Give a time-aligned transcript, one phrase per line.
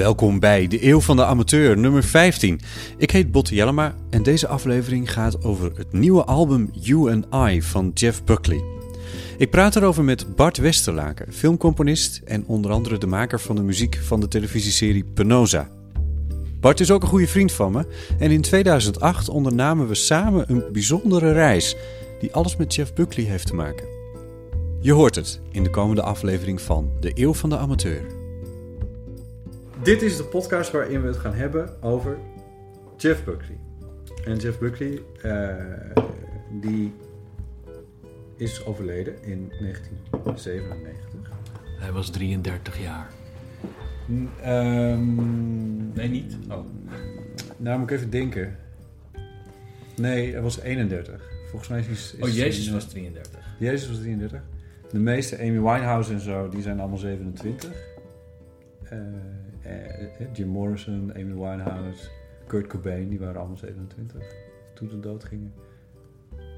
[0.00, 2.60] Welkom bij de Eeuw van de Amateur, nummer 15.
[2.96, 7.62] Ik heet Botte Jellema en deze aflevering gaat over het nieuwe album You and I
[7.62, 8.62] van Jeff Buckley.
[9.38, 13.98] Ik praat erover met Bart Westerlaken, filmcomponist en onder andere de maker van de muziek
[14.02, 15.68] van de televisieserie Penosa.
[16.60, 17.86] Bart is ook een goede vriend van me
[18.18, 21.76] en in 2008 ondernamen we samen een bijzondere reis
[22.20, 23.86] die alles met Jeff Buckley heeft te maken.
[24.80, 28.19] Je hoort het in de komende aflevering van De Eeuw van de Amateur.
[29.82, 32.18] Dit is de podcast waarin we het gaan hebben over
[32.96, 33.58] Jeff Buckley.
[34.24, 35.54] En Jeff Buckley, eh,
[36.60, 36.92] die
[38.36, 41.30] is overleden in 1997.
[41.78, 43.10] Hij was 33 jaar.
[44.12, 46.36] N- ehm, Nee, niet?
[46.48, 46.64] Oh.
[47.56, 48.56] Nou, moet ik even denken.
[49.96, 51.30] Nee, hij was 31.
[51.48, 51.94] Volgens mij is hij...
[51.94, 53.40] is Oh, Jezus was 33.
[53.58, 54.40] Jezus was 33.
[54.92, 57.70] De meeste, Amy Winehouse en zo, die zijn allemaal 27.
[58.82, 59.14] Eh, eh, eh,
[60.32, 62.08] Jim Morrison, Amy Winehouse,
[62.46, 64.22] Kurt Cobain, die waren allemaal 27
[64.74, 65.52] toen ze dood gingen.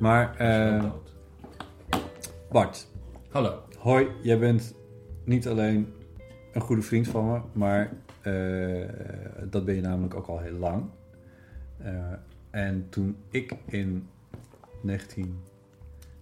[0.01, 0.93] Maar, eh.
[2.51, 2.87] Bart,
[3.31, 3.63] Hallo.
[3.79, 4.75] hoi, jij bent
[5.25, 5.93] niet alleen
[6.53, 8.89] een goede vriend van me, maar eh,
[9.51, 10.85] dat ben je namelijk ook al heel lang.
[11.79, 12.13] Eh,
[12.51, 14.09] en toen ik in
[14.83, 15.41] 19...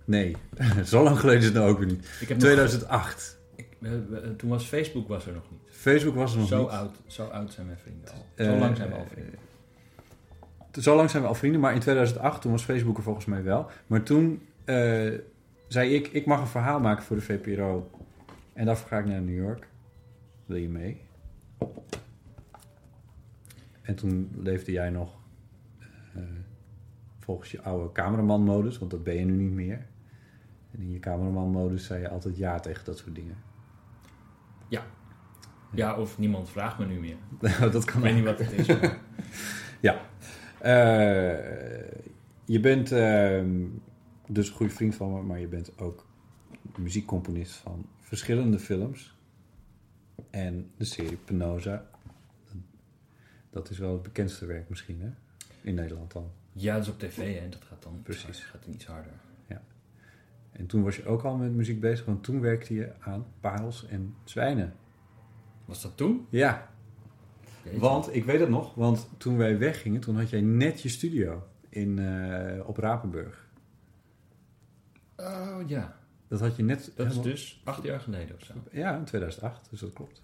[0.05, 0.37] Nee,
[0.85, 2.19] zo lang geleden is het nou ook weer niet.
[2.21, 3.39] Ik heb 2008.
[3.79, 5.70] Nog, ik, toen was Facebook was er nog niet.
[5.81, 6.71] Facebook was er nog Zo niet.
[6.71, 8.27] oud, zo oud zijn mijn vrienden al.
[8.35, 9.39] Eh, Zo lang zijn we al vrienden.
[10.73, 13.25] eh, Zo lang zijn we al vrienden, maar in 2008, toen was Facebook er volgens
[13.27, 13.71] mij wel.
[13.87, 15.13] Maar toen eh,
[15.69, 17.91] zei ik, ik mag een verhaal maken voor de VPRO.
[18.53, 19.69] En daarvoor ga ik naar New York.
[20.47, 21.01] Wil je mee?
[23.83, 25.19] En toen leefde jij nog
[27.19, 29.87] volgens je oude cameramanmodus, want dat ben je nu niet meer.
[30.73, 33.37] En in je cameramanmodus zei je altijd ja tegen dat soort dingen.
[34.69, 34.83] Ja,
[35.97, 37.17] of niemand vraagt me nu meer.
[37.73, 38.17] dat Ik kan weet ook.
[38.17, 38.67] niet wat het is.
[38.67, 38.99] maar-
[39.81, 40.01] Ja.
[40.59, 41.93] Eh,
[42.45, 43.65] je bent ehm,
[44.29, 46.07] dus een goede vriend van me, maar je bent ook
[46.77, 49.15] muziekcomponist van verschillende films.
[50.31, 51.87] En de serie Penosa.
[53.51, 55.09] Dat is wel het bekendste werk misschien, hè?
[55.61, 56.31] In Nederland dan.
[56.53, 57.49] Ja, dat is op tv hè.
[57.49, 58.39] Dat gaat dan Precies.
[58.45, 59.13] gaat iets harder.
[60.53, 63.87] En toen was je ook al met muziek bezig, want toen werkte je aan Parels
[63.87, 64.75] en Zwijnen.
[65.71, 66.27] Was dat toen?
[66.31, 66.69] Ja,
[67.63, 67.79] Jeetje.
[67.81, 71.47] want ik weet het nog, want toen wij weggingen, toen had jij net je studio
[71.69, 73.49] in, eh, op Rapenburg.
[75.17, 75.97] Oh ja,
[76.29, 76.93] Dat had je net...
[76.97, 78.55] dat is dus acht jaar geleden of zo.
[78.71, 80.23] Ja, in 2008, dus dat klopt.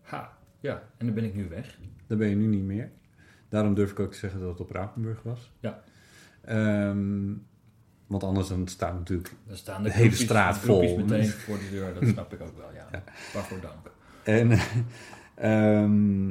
[0.00, 0.82] Ha, ja.
[0.96, 1.78] En dan ben ik nu weg.
[2.06, 2.90] Daar ben je nu niet meer.
[3.48, 5.52] Daarom durf ik ook te zeggen dat het op Rapenburg was.
[5.60, 5.82] Ja.
[6.40, 7.32] Ehm,
[8.06, 9.34] want anders dan staat natuurlijk...
[9.46, 10.96] Dan staan de, hele straat vol.
[10.96, 11.94] meteen voor de deur.
[11.94, 12.88] Dat snap ik ook wel, ja.
[12.92, 13.02] Ja.
[13.34, 13.93] Waarvoor dank.
[14.24, 14.50] En,
[15.34, 16.28] ehm,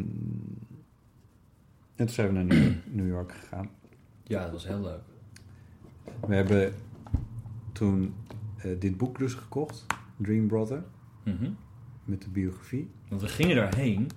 [1.96, 3.70] en toen zijn we naar New York, New York gegaan.
[4.24, 5.02] Ja, dat was heel leuk.
[6.28, 6.74] We hebben
[7.72, 8.14] toen
[8.58, 9.86] eh, dit boek dus gekocht.
[10.18, 10.84] Dream Brother.
[11.24, 11.50] Mhm.
[12.04, 14.10] Met de biografie Want we gingen daarheen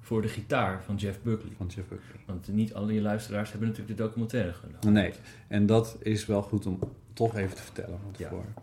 [0.00, 1.52] voor de gitaar van Jeff Buckley.
[1.56, 2.20] van Jeff Buckley.
[2.26, 4.92] Want niet alle je luisteraars hebben natuurlijk de documentaire gedaan.
[4.92, 5.12] Nee,
[5.48, 6.78] en dat is wel goed om
[7.12, 8.28] toch even te vertellen van Ja.
[8.28, 8.54] tevoren.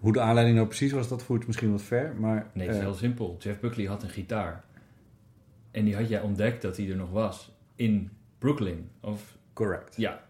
[0.00, 2.14] Hoe de aanleiding nou precies was, dat voert misschien wat ver.
[2.18, 3.36] Maar Nee, het is eh, heel simpel.
[3.38, 4.64] Jeff Buckley had een gitaar.
[5.70, 7.52] En die had jij ontdekt dat hij er nog was.
[7.74, 8.88] In Brooklyn.
[9.00, 9.96] Of, correct.
[9.96, 10.28] ja.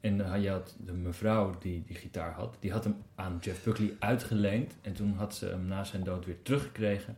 [0.00, 3.64] En had je had de mevrouw die die gitaar had, die had hem aan Jeff
[3.64, 4.74] Buckley uitgeleend.
[4.82, 7.16] En toen had ze hem na zijn dood weer teruggekregen.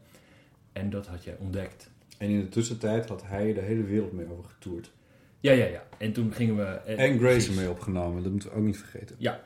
[0.72, 1.90] En dat had jij ontdekt.
[2.18, 4.92] En in de tussentijd had hij de hele wereld mee over getoerd.
[5.40, 5.82] Ja, ja, ja.
[5.98, 6.62] En toen gingen we...
[6.62, 9.16] eh, En Grace ermee opgenomen, dat moeten we ook niet vergeten.
[9.18, 9.40] Ja,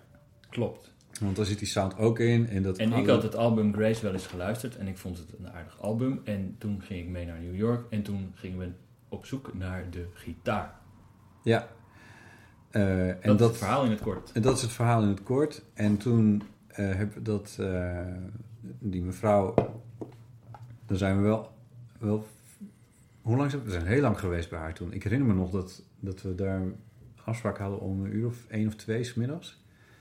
[0.50, 0.92] klopt.
[1.20, 2.48] Want daar zit die sound ook in.
[2.48, 5.26] En, dat En ik had het album Grace wel eens geluisterd en ik vond het
[5.38, 6.20] een aardig album.
[6.24, 8.70] En toen ging ik mee naar New York en toen gingen we
[9.08, 10.74] op zoek naar de gitaar.
[11.42, 11.68] Ja.
[12.70, 14.32] Eh, en dat, is dat, het verhaal in het kort.
[14.32, 15.62] En dat is het verhaal in het kort.
[15.74, 17.98] En toen eh heb dat eh,
[18.60, 19.54] die mevrouw,
[20.86, 21.52] dan zijn we wel,
[21.98, 22.26] wel.
[23.22, 23.68] Hoe lang zijn we?
[23.68, 24.92] We zijn heel lang geweest bij haar toen.
[24.92, 26.62] Ik herinner me nog dat, dat we daar
[27.24, 29.14] afspraak hadden om een uur of één of twee 's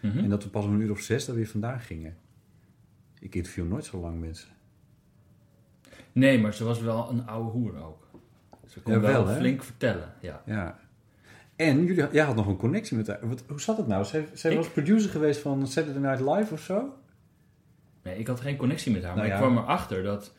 [0.01, 0.17] Mhm.
[0.17, 2.17] En dat we pas om een uur of zes daar weer vandaan gingen.
[3.19, 4.49] Ik interview nooit zo lang mensen.
[6.11, 8.07] Nee, maar ze was wel een oude hoer ook.
[8.67, 10.41] Ze kon Ja, wel, flink vertellen, ja.
[10.45, 10.79] Ja.
[11.55, 13.19] En jullie, jij had nog een connectie met haar.
[13.27, 14.05] Wat, hoe zat het nou?
[14.05, 14.57] Zij, zij Ik?
[14.57, 16.93] was producer geweest van Saturday Night Live of zo?
[18.03, 19.43] Nee, ik had geen connectie met haar, Nou maar ja.
[19.43, 20.33] ik kwam erachter dat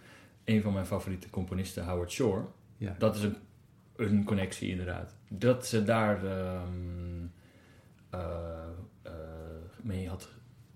[0.44, 2.44] een van mijn favoriete componisten, Howard Shore,
[2.76, 2.94] Ja.
[2.98, 3.36] dat is een,
[3.96, 5.14] een connectie inderdaad.
[5.28, 6.66] Dat ze daar ehm,
[8.10, 8.20] eh,
[9.02, 9.12] eh,
[9.82, 10.28] mee had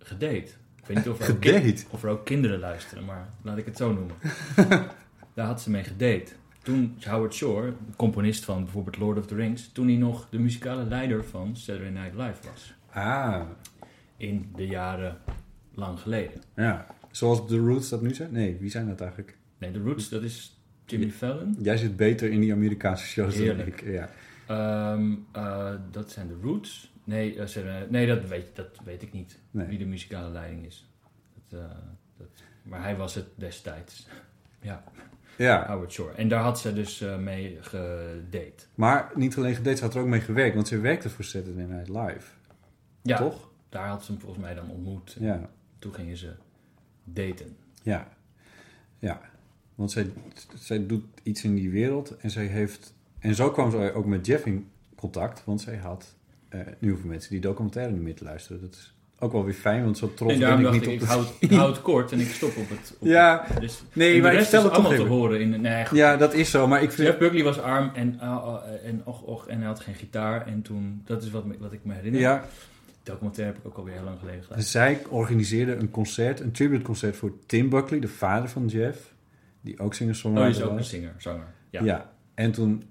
[0.07, 0.51] gedate.
[0.77, 3.77] Ik weet niet of er, ook of er ook kinderen luisteren, maar laat ik het
[3.77, 4.15] zo noemen.
[5.35, 6.33] daar had ze mee gedate.
[6.63, 10.39] Toen Howard Shore, de componist van bijvoorbeeld Lord of the Rings, toen hij nog de
[10.39, 12.75] muzikale leider van Saturday Night Live was.
[12.91, 13.41] Ah,
[14.17, 15.17] In de jaren
[15.75, 16.41] lang geleden.
[16.57, 16.87] ja.
[17.11, 18.33] Zoals The Roots dat nu zijn?
[18.33, 19.37] Nee, wie zijn dat eigenlijk?
[19.59, 21.57] Nee, The Roots, dat is Jimmy Fallon.
[21.63, 23.79] Jij zit beter in die Amerikaanse shows Heerlijk.
[23.81, 23.95] dan ik.
[23.95, 24.09] Ja.
[24.47, 26.93] Ehm, eh, dat zijn de Roots.
[27.05, 29.39] Nee, eh, ze- nee dat, weet, dat weet ik niet.
[29.51, 29.67] Nee.
[29.67, 30.87] Wie de muzikale leiding is.
[31.49, 31.67] Dat, eh,
[32.17, 32.27] dat,
[32.63, 34.09] maar hij was het destijds.
[34.61, 34.85] Ja,
[35.39, 36.13] ja, Howard Shore.
[36.15, 38.65] En daar had ze dus eh, mee gedate.
[38.75, 41.65] maar niet alleen gedate, ze had er ook mee gewerkt, want ze werkte voor Saturday
[41.65, 42.33] Night Live.
[43.03, 43.51] Ja, Toch?
[43.69, 45.17] daar had ze hem volgens mij dan ontmoet.
[45.21, 46.33] Ja, Toen gingen ze
[47.05, 47.57] daten.
[47.83, 48.09] ja,
[48.99, 49.21] ja.
[49.75, 50.11] Want zij,
[50.55, 52.95] zij doet iets in die wereld en zij heeft...
[53.19, 56.15] En zo kwam ze ook met Jeff in contact, want zij had...
[56.61, 58.61] eh nu voor mensen die documentaire niet meer te luisteren.
[58.61, 60.93] Dat is ook wel weer fijn, want zo trots en ben ik niet ik, op
[60.95, 61.01] ik
[61.49, 61.55] de...
[61.55, 62.97] hou, ik kort en ik stop op het...
[62.99, 65.61] Op Ja, het- dus, nee, maar ik stel het allemaal te horen in...
[65.61, 65.99] Nee, goed.
[65.99, 67.07] Ja, dat is zo, maar ik vind...
[67.09, 70.47] Jeff Buckley was arm en, ah, ah, en och, och, en hij had geen gitaar.
[70.47, 72.21] En toen, dat is wat, me- wat ik me herinner.
[72.21, 72.45] Ja,
[73.03, 74.63] Documentaire heb ik ook alweer heel lang geleden gedaan.
[74.63, 79.13] Zij organiseerde een concert, een tributeconcert voor Tim Buckley, de vader van Jeff,
[79.61, 80.89] die ook Oh, singer-songwriter die is ook een was.
[80.89, 81.47] zinger, zanger.
[81.71, 81.83] Ja.
[81.85, 82.11] Ja.
[82.35, 82.85] en toen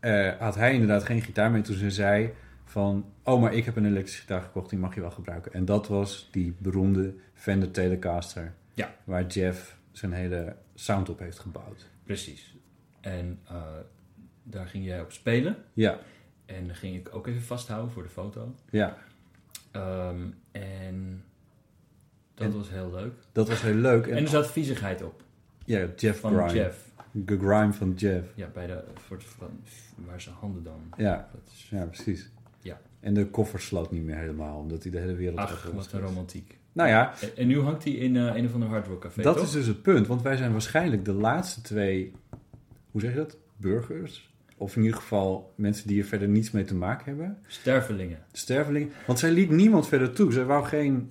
[0.00, 1.62] eh, had hij inderdaad geen gitaar mee.
[1.62, 2.30] Toen ze zei
[2.70, 5.52] van, oh, maar ik heb een elektrische gitaar gekocht, die mag je wel gebruiken.
[5.52, 8.94] En dat was die beroemde Fender Telecaster, Ja.
[9.04, 11.88] waar Jeff zijn hele sound op heeft gebouwd.
[12.04, 12.56] Precies.
[13.00, 13.62] En eh,
[14.42, 15.56] daar ging jij op spelen.
[15.72, 15.98] Ja,
[16.46, 18.54] En dan ging ik ook even vasthouden voor de foto.
[18.70, 18.96] ja,
[19.70, 21.24] Ehm, en
[22.34, 23.12] dat En- was heel leuk.
[23.32, 24.06] dat was heel leuk.
[24.06, 25.22] En, En er zat viezigheid op
[25.64, 26.52] ja, Jeff van Grime.
[26.52, 26.88] Jeff.
[27.12, 28.32] De grime van Jeff.
[28.34, 29.60] Ja, bij de, voor van,
[29.94, 30.80] waar zijn handen dan.
[30.96, 32.30] Ja, Dat is, ja, precies.
[33.00, 36.00] En de koffer sloot niet meer helemaal, omdat hij de hele wereld ach, wat een
[36.00, 36.58] romantiek.
[36.72, 39.22] Nou ja, En, en nu hangt hij in eh, een of ander hard rock café,
[39.22, 39.44] dat toch?
[39.44, 40.06] is dus het punt.
[40.06, 42.12] Want wij zijn waarschijnlijk de laatste twee,
[42.90, 43.36] hoe zeg je dat?
[43.56, 44.28] Burgers?
[44.56, 47.38] Of in ieder geval mensen die er verder niets mee te maken hebben.
[47.46, 48.18] Stervelingen.
[48.32, 48.90] Stervelingen.
[49.06, 50.32] Want zij liet niemand verder toe.
[50.32, 51.08] Zij wou geen...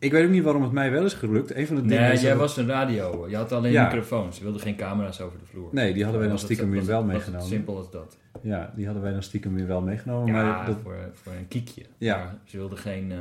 [0.00, 1.54] Ik weet ook niet waarom het mij wel is gelukt.
[1.54, 3.28] Een van de dingen Nee, jij dat- was een radio.
[3.28, 3.84] Je had alleen Ja.
[3.84, 4.36] microfoons.
[4.38, 5.68] Je wilde geen camera's over de vloer.
[5.72, 7.46] Nee, die hadden wij dan stiekem weer wel meegenomen.
[7.46, 8.16] simpel als dat.
[8.42, 10.34] Ja, die hadden wij dan stiekem weer wel meegenomen.
[10.34, 11.82] Ja, Maar dat, voor, voor een kiekje.
[11.98, 12.16] Ja.
[12.16, 13.18] Maar ze wilden geen, eh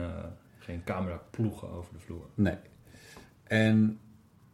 [0.59, 2.25] geen camera ploegen over de vloer.
[2.33, 2.55] Nee.
[3.43, 3.99] En,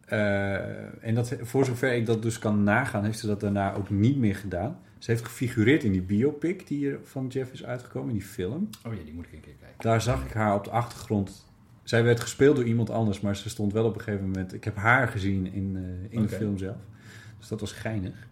[0.06, 3.90] eh, en dat, voor zover ik dat dus kan nagaan, heeft ze dat daarna ook
[3.90, 4.80] niet meer gedaan.
[4.98, 8.70] Ze heeft gefigureerd in die biopic die er van Jeff is uitgekomen, in die film.
[8.88, 9.78] Oh ja, die moet ik een keer kijken.
[9.78, 11.46] Daar zag ik haar op de achtergrond.
[11.84, 14.54] Zij werd gespeeld door iemand anders, maar ze stond wel op een gegeven moment.
[14.54, 16.78] Ik heb haar gezien in, eh, in de film zelf.
[17.40, 18.28] Dus dat was geinig.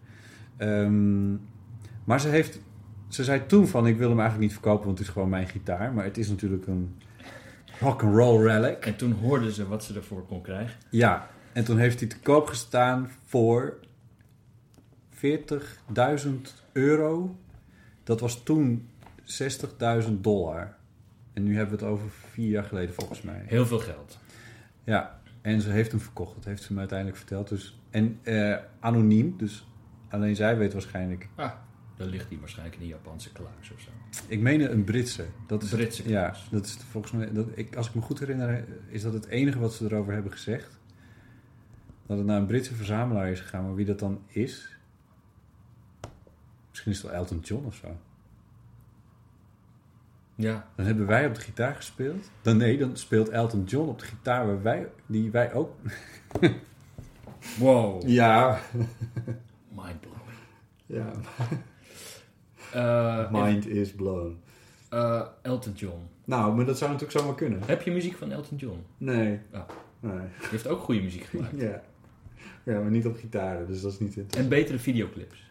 [0.57, 1.31] Ehm,
[2.03, 2.59] maar ze heeft.
[3.07, 5.47] Ze zei toen van ik wil hem eigenlijk niet verkopen, want het is gewoon mijn
[5.47, 5.93] gitaar.
[5.93, 6.95] Maar het is natuurlijk een
[7.79, 8.85] rock and roll relic.
[8.85, 10.79] En toen hoorden ze wat ze ervoor kon krijgen.
[10.89, 13.77] Ja, en toen heeft hij te koop gestaan voor
[15.09, 17.35] 40.000 euro.
[18.03, 18.89] Dat was toen
[19.23, 20.75] 60.000 dollar.
[21.33, 23.43] En nu hebben we het over vier jaar geleden volgens mij.
[23.45, 24.19] Heel veel geld.
[24.83, 26.35] Ja, en ze heeft hem verkocht.
[26.35, 27.49] Dat heeft ze me uiteindelijk verteld.
[27.49, 29.67] Dus, en eh, anoniem, dus
[30.09, 31.27] alleen zij weet waarschijnlijk...
[31.35, 31.51] Ah,
[31.95, 33.89] dan ligt die waarschijnlijk in een Japanse kluis of zo.
[34.27, 35.25] Ik meen een Britse.
[35.47, 37.31] Dat is, Britse Ja, dat is volgens mij...
[37.31, 40.31] Dat, ik, als ik me goed herinner, is dat het enige wat ze erover hebben
[40.31, 40.79] gezegd.
[42.05, 43.63] Dat het naar een Britse verzamelaar is gegaan.
[43.63, 44.77] Maar wie dat dan is...
[46.69, 47.97] Misschien is het wel Elton John of zo.
[50.41, 52.29] Ja, Dan hebben wij op de gitaar gespeeld.
[52.41, 55.75] Dan nee, dan speelt Elton John op de gitaar waar wij, die wij ook...
[57.59, 58.07] wow.
[58.07, 58.59] Ja.
[59.73, 59.99] blowing.
[60.85, 61.11] Ja.
[62.73, 64.37] Eh, Mind is blown.
[64.89, 65.99] eh, Elton John.
[66.25, 67.59] Nou, maar dat zou natuurlijk zomaar kunnen.
[67.65, 68.83] Heb je muziek van Elton John?
[68.97, 69.39] Nee.
[69.53, 69.61] Oh.
[69.99, 70.17] Nee.
[70.39, 71.53] Die heeft ook goede muziek gemaakt.
[71.59, 71.81] Ja.
[72.63, 75.49] Ja, maar niet op gitaren, dus dat is niet En betere videoclips,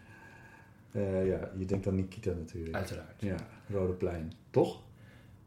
[0.92, 2.74] Eh, ja, je denkt aan Nikita natuurlijk.
[2.74, 3.14] uiteraard.
[3.20, 3.34] Ja,
[3.68, 4.32] Rode Plein.
[4.50, 4.80] Toch?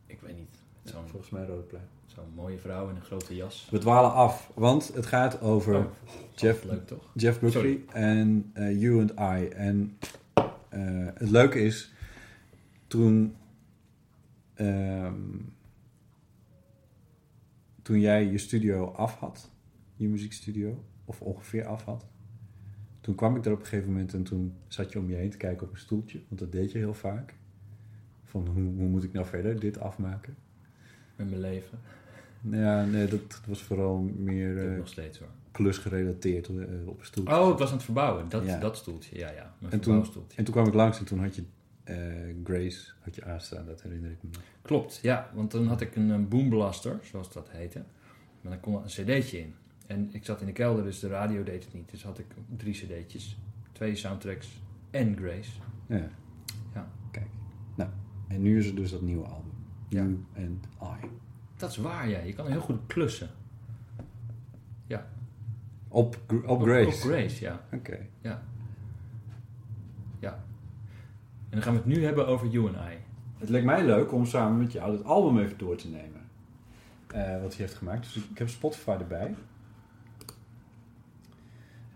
[0.06, 0.62] Ik weet niet.
[0.84, 1.84] Ja, Zo'n volgens mij Rode Plein.
[2.06, 3.68] zo'n mooie vrouw in een grote jas.
[3.72, 5.86] We dwalen af, want het gaat over Oh,
[6.36, 7.12] Jeff, Leuk toch?
[7.16, 9.48] Jeff Buckley en eh, You and I.
[9.48, 9.98] En
[10.70, 11.94] eh, het leuke is,
[12.88, 13.36] toen,
[14.54, 15.22] ehm,
[17.82, 19.50] toen jij je studio af had,
[19.96, 22.06] je muziekstudio, of ongeveer af had,
[23.02, 25.30] toen kwam ik er op een gegeven moment en toen zat je om je heen
[25.30, 27.34] te kijken op een stoeltje, want dat deed je heel vaak.
[28.34, 30.36] Van hoe, hoe moet ik nou verder dit afmaken?
[31.16, 31.80] Met mijn leven.
[32.50, 35.28] Ja, nee, dat was vooral meer Dat eh, nog steeds hoor.
[35.52, 36.54] klusgerelateerd eh,
[36.88, 37.40] op een stoeltje.
[37.40, 38.30] Oh, ik was aan het verbouwen.
[38.30, 38.60] Dat, Ja.
[38.60, 39.54] dat stoeltje, ja, ja.
[39.60, 40.06] Mijn En toen-.
[40.36, 41.44] En toen kwam ik langs en toen had je
[41.84, 41.96] eh,
[42.44, 44.42] Grace had je aanstaan, dat herinner ik me nog.
[44.62, 45.30] Klopt, ja.
[45.34, 47.84] Want toen had ik een, een boomblaster, zoals dat heette.
[48.42, 49.54] Maar dan kon er een cd'tje in.
[49.88, 51.92] En ik zat in de kelder, dus de radio deed het niet.
[51.92, 52.26] Dus had ik
[52.58, 53.38] drie cd'tjes.
[53.72, 54.62] Twee soundtracks
[54.92, 55.52] en Grace.
[55.88, 56.08] Ja.
[58.28, 59.52] En nu is er dus dat nieuwe album.
[59.88, 60.02] Ja.
[60.02, 60.66] You and
[61.04, 61.08] I.
[61.58, 62.20] Dat is waar, ja.
[62.20, 63.30] Je kan heel goed klussen.
[65.88, 66.88] Op, Gr- op Op- Grace.
[66.88, 67.62] Op Grace, ja.
[67.74, 67.98] Oké.
[68.22, 68.42] Ja.
[70.20, 70.34] Ja.
[70.34, 72.98] En dan gaan we het nu hebben over You and I.
[73.38, 76.22] Het leek mij leuk om samen met jou het album even door te nemen.
[77.08, 78.14] Eh, wat hij heeft gemaakt.
[78.14, 79.36] Dus ik heb Spotify erbij.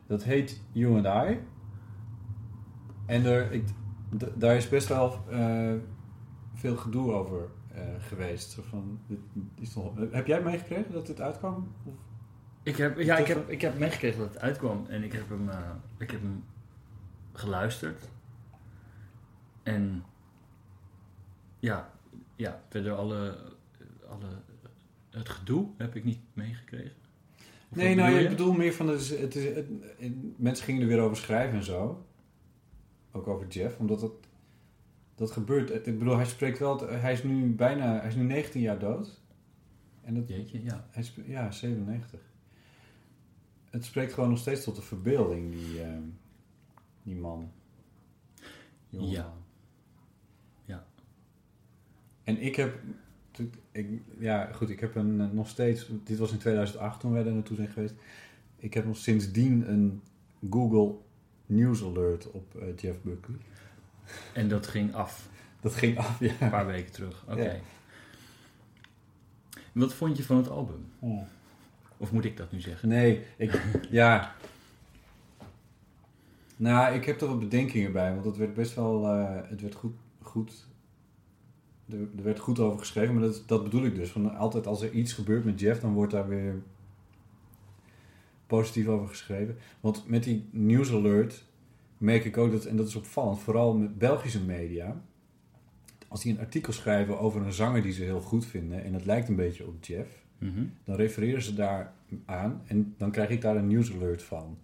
[0.07, 1.39] Dat heet You and I.
[3.05, 3.63] En er, ik,
[4.35, 5.73] daar is best wel eh,
[6.57, 8.51] veel gedoe over eh, geweest.
[8.51, 9.19] Zo Van, dit
[9.59, 11.73] is toch, heb jij meegekregen dat dit uitkwam?
[11.83, 11.93] Of-
[12.63, 15.49] Ik heb, ja, ik heb, ik heb meegekregen dat het uitkwam en ik heb hem,
[15.49, 16.43] eh, ik heb hem
[17.33, 18.09] geluisterd.
[19.63, 20.03] En
[21.59, 21.91] ja,
[22.35, 23.37] ja verder alle,
[24.09, 24.27] alle,
[25.09, 26.95] het gedoe heb ik niet meegekregen.
[27.69, 28.87] Of Nee, nou, ik bedoel meer van...
[28.87, 29.69] Het, is- het, is, het-
[30.39, 32.05] mensen gingen er weer over schrijven en zo.
[33.11, 34.11] Ook over Jeff, omdat dat...
[35.17, 35.87] Dat gebeurt.
[35.87, 36.89] Ik bedoel, hij spreekt wel...
[36.89, 37.99] Hij is nu bijna...
[37.99, 39.21] Hij is nu 19 jaar dood.
[40.03, 40.87] En dat, Jeetje, ja.
[40.89, 42.19] hij sp- ja, 97.
[43.69, 45.97] Het spreekt gewoon nog steeds tot de verbeelding, die, eh,
[47.03, 47.51] die man.
[48.89, 49.33] Ja.
[50.65, 50.85] Ja.
[52.23, 52.79] En ik heb...
[53.71, 55.91] Ik, ja, goed, ik heb een, eh, nog steeds...
[56.03, 57.95] Dit was in 2008 toen wij daar naartoe zijn geweest.
[58.55, 60.01] Ik heb nog sindsdien een
[60.49, 60.95] Google
[61.45, 63.37] News Alert op eh, Jeff Buckley.
[64.33, 65.29] En dat ging af
[65.61, 66.33] Dat ging af, ja.
[66.39, 67.23] een paar weken terug.
[67.27, 67.43] Oké.
[67.43, 67.59] Ja.
[69.71, 70.91] Wat vond je van het album?
[70.99, 71.21] Oh.
[71.97, 72.89] Of moet ik dat nu zeggen?
[72.89, 74.35] Nee, ik, ja.
[76.55, 79.75] Nou, ik heb er wat bedenkingen bij, want het werd best wel, eh, het werd
[79.75, 80.67] goed, goed,
[81.89, 84.09] er, er werd goed over geschreven, maar dat, dat bedoel ik dus.
[84.09, 86.61] Van altijd als er iets gebeurt met Jeff, dan wordt daar weer
[88.47, 89.57] positief over geschreven.
[89.79, 91.43] Want met die news alert
[91.97, 95.01] merk ik ook dat, en dat is opvallend, vooral met Belgische media,
[96.07, 99.05] als die een artikel schrijven over een zanger die ze heel goed vinden, en het
[99.05, 100.63] lijkt een beetje op Jeff, Mhm.
[100.83, 101.93] dan refereren ze daar
[102.25, 104.57] aan en dan krijg ik daar een news alert van.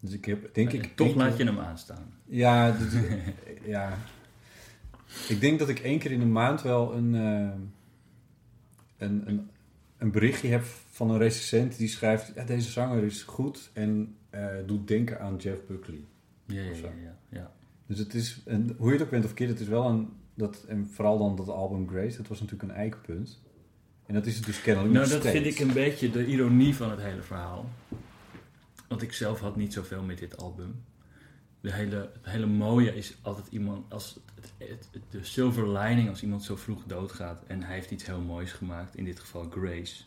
[0.00, 0.96] Dus ik heb, denk ik...
[0.96, 2.12] Toch laat keer- je hem aanstaan.
[2.24, 2.94] Ja, dus-
[3.64, 3.98] ja.
[5.28, 7.72] Ik denk dat ik één keer in de maand wel een, een,
[8.98, 9.50] een,
[9.98, 12.32] een berichtje heb van een recensent die schrijft...
[12.34, 16.04] Ja, deze zanger is goed en eh, doet denken aan Jeff Buckley.
[16.54, 16.62] Ja,
[17.02, 17.52] ja, ja.
[17.86, 20.08] Dus het is, en hoe je het ook bent of keert, het is wel een...
[20.34, 23.40] Dat, en vooral dan dat album Grace, dat was natuurlijk een eikpunt.
[24.06, 25.38] En dat is het dus kennelijk Nou, dat steeds.
[25.38, 27.68] vind ik een beetje de ironie van het hele verhaal.
[28.88, 30.84] Want ik zelf had niet zoveel met dit album.
[31.60, 36.08] De hele, het hele mooie is altijd iemand als het, het, het- de silver lining
[36.08, 39.50] als iemand zo vroeg doodgaat en hij heeft iets heel moois gemaakt, in dit geval
[39.50, 40.02] Grace.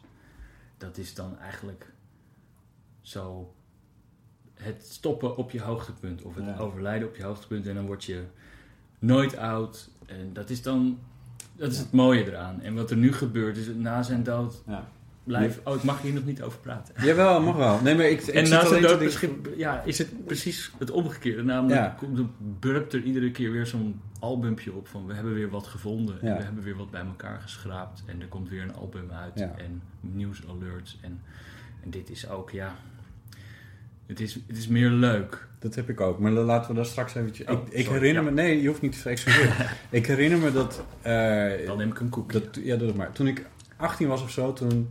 [0.78, 1.94] Dat is dan eigenlijk
[3.02, 3.54] zo
[4.56, 6.58] het stoppen op je hoogtepunt of het Ja.
[6.58, 8.24] overlijden op je hoogtepunt en dan word je
[9.00, 10.98] nooit oud en dat is dan
[11.56, 12.62] dat is het mooie eraan.
[12.62, 14.88] En wat er nu gebeurt is na zijn dood Ja.
[15.24, 15.60] blijf.
[15.64, 17.06] Oh, ik mag hier nog niet over praten.
[17.06, 17.82] Jawel, mag wel.
[17.82, 19.20] Nee, maar ik, ik en na zijn dood
[19.58, 21.44] ja, is het precies het omgekeerde.
[21.44, 22.26] Namelijk komt er,
[22.60, 26.22] burpt er iedere keer weer zo'n albumpje op van we hebben weer wat gevonden.
[26.22, 28.04] En we hebben weer wat bij elkaar geschraapt.
[28.06, 29.40] En er komt weer een album uit.
[29.42, 30.98] En nieuwsalerts.
[31.02, 31.22] En,
[31.84, 32.76] en dit is ook, ja...
[34.06, 35.48] Het is, het is meer leuk.
[35.60, 37.48] Dat heb ik ook, maar laten we daar straks eventjes...
[37.48, 38.30] Oh, ik, ik sorry, herinner ja.
[38.30, 38.36] me...
[38.36, 39.54] Nee, je hoeft niet te excuseren.
[39.90, 40.84] ik herinner me dat...
[41.02, 42.40] eh, Dan neem ik een koekje.
[42.40, 43.12] dat ja, doe het maar.
[43.12, 43.46] Toen ik
[43.78, 44.90] 18 was of zo, toen...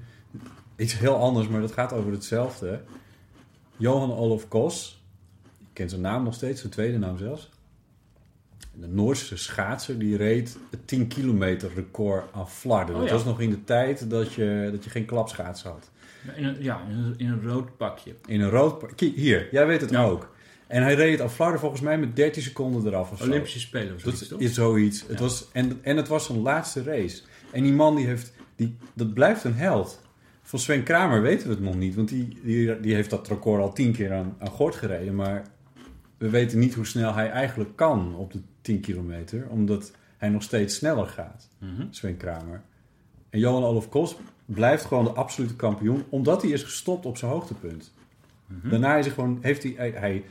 [0.77, 2.81] Iets heel anders, maar dat gaat over hetzelfde.
[3.77, 5.03] Johan Olof Kos.
[5.73, 7.51] ken zijn naam nog steeds, zijn tweede naam zelfs.
[8.73, 12.95] De Noorse schaatser die reed het 10 kilometer record aan Flarden.
[12.95, 13.15] Oh, dat ja.
[13.15, 15.91] was nog in de tijd dat je, dat je geen klapschaats had.
[16.37, 18.15] In een, ja, in een, in een rood pakje.
[18.27, 18.79] In een rood...
[18.79, 20.05] pa- Kijk, hier, jij weet het Ja.
[20.05, 20.33] ook.
[20.67, 23.25] En hij reed het aan Flarden volgens mij met 13 seconden eraf of zo.
[23.25, 24.41] Olympische Spelen of Dat zoiets, toch?
[24.41, 25.05] is zoiets.
[25.09, 27.23] Het was, en, en het was zijn laatste race.
[27.53, 28.33] En die man die heeft...
[28.57, 30.03] Die, dat blijft een held.
[30.43, 31.95] Van Sven Kramer weten we het nog niet.
[31.95, 35.15] Want die, die, die heeft dat record al tien keer aan, aan gort gereden.
[35.15, 35.43] Maar
[36.19, 39.47] we weten niet hoe snel hij eigenlijk kan op de 10 kilometer.
[39.49, 41.49] Omdat hij nog steeds sneller gaat.
[41.59, 41.87] Mhm.
[41.91, 42.63] Sven Kramer.
[43.35, 46.05] En Johan Olof Kos blijft gewoon de absolute kampioen.
[46.09, 47.93] Omdat hij is gestopt op zijn hoogtepunt.
[48.47, 48.69] Mhm.
[48.69, 50.25] Daarna is hij gewoon, heeft hij, hij, hij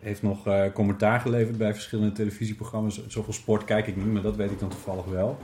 [0.00, 3.06] heeft nog eh, commentaar geleverd bij verschillende televisieprogramma's.
[3.06, 5.38] Zoveel sport kijk ik niet, maar dat weet ik dan toevallig wel.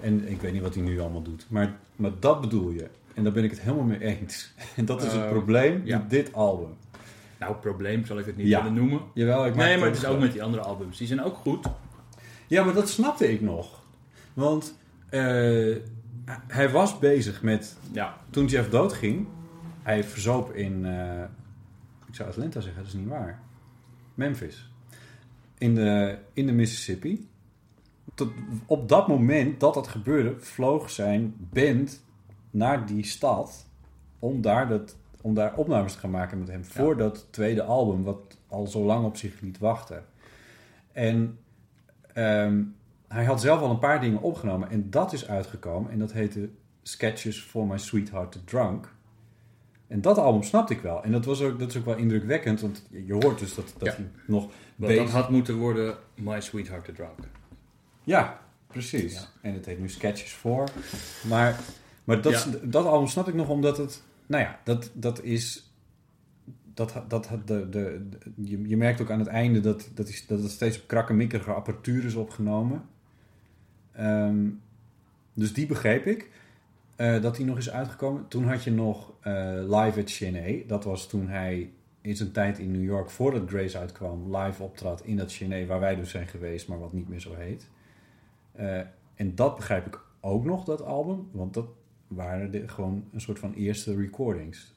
[0.00, 1.46] En ik weet niet wat hij nu allemaal doet.
[1.48, 2.86] Maar, maar dat bedoel je.
[3.14, 4.52] En daar ben ik het helemaal mee eens.
[4.76, 5.98] En dat is het Eh, probleem ja.
[5.98, 6.68] met dit album.
[7.38, 8.58] Nou, probleem zal ik het niet Ja.
[8.62, 9.00] willen noemen.
[9.14, 10.98] Jawel, ik Nee, maar het is ook ook met die andere albums.
[10.98, 11.66] Die zijn ook goed.
[12.46, 13.80] Ja, maar dat snapte ik nog.
[14.34, 15.76] Want eh,
[16.46, 18.16] hij was bezig met Ja.
[18.30, 19.26] toen Jeff doodging,
[19.82, 21.22] hij verzoop in, eh,
[22.06, 23.40] ik zou Atlanta zeggen, dat is niet waar.
[24.14, 24.70] Memphis.
[25.58, 27.28] In de, in de Mississippi.
[28.14, 28.32] Tot,
[28.66, 32.02] op dat moment dat dat gebeurde, vloog zijn band
[32.50, 33.66] naar die stad
[34.18, 36.64] om daar, dat, om daar opnames te gaan maken met hem.
[36.64, 40.04] Voor dat tweede album, wat al zo lang op zich liet wachten.
[40.92, 41.38] En
[42.12, 42.62] ehm,
[43.14, 45.90] hij had zelf al een paar dingen opgenomen en dat is uitgekomen.
[45.90, 46.48] En dat heette
[46.82, 48.94] Sketches for My Sweetheart the Drunk.
[49.86, 51.02] En dat album snapte ik wel.
[51.02, 53.88] En dat, was ook, dat is ook wel indrukwekkend, want je hoort dus dat, dat
[53.88, 53.94] Ja.
[53.94, 57.18] hij nog Want dat had moeten worden My Sweetheart the Drunk.
[58.04, 59.14] Ja, precies.
[59.14, 59.26] Ja.
[59.42, 60.68] En het heet nu Sketches voor.
[61.28, 61.58] Maar,
[62.04, 62.58] maar dat, Ja.
[62.62, 64.02] dat album snap ik nog omdat het...
[64.26, 65.72] Nou ja, dat, dat is...
[66.74, 67.68] Dat, dat, de, de,
[68.10, 70.86] de- je, je merkt ook aan het einde dat, dat, is, dat het steeds op
[70.88, 72.82] krakkemikkige apparatuur is opgenomen.
[74.00, 74.48] Ehm,
[75.34, 76.30] dus die begreep ik.
[76.96, 78.28] eh, dat die nog is uitgekomen.
[78.28, 79.32] Toen had je nog eh,
[79.62, 80.68] Live at Chenet.
[80.68, 85.04] Dat was toen hij in zijn tijd in New York, voordat Grace uitkwam, live optrad
[85.04, 87.68] in dat Chenet waar wij dus zijn geweest, maar wat niet meer zo heet.
[88.52, 88.80] Eh,
[89.14, 91.28] en dat begrijp ik ook nog, dat album.
[91.32, 91.66] Want dat
[92.08, 94.74] waren de, gewoon een soort van eerste recordings.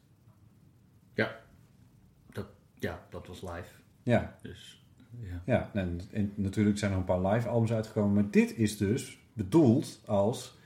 [2.80, 3.70] Ja, dat was live.
[4.04, 4.83] Ja, Dus
[5.20, 5.42] ja.
[5.46, 5.70] ja.
[5.74, 8.14] En, en natuurlijk zijn er een paar live albums uitgekomen.
[8.14, 10.58] Maar dit is dus bedoeld als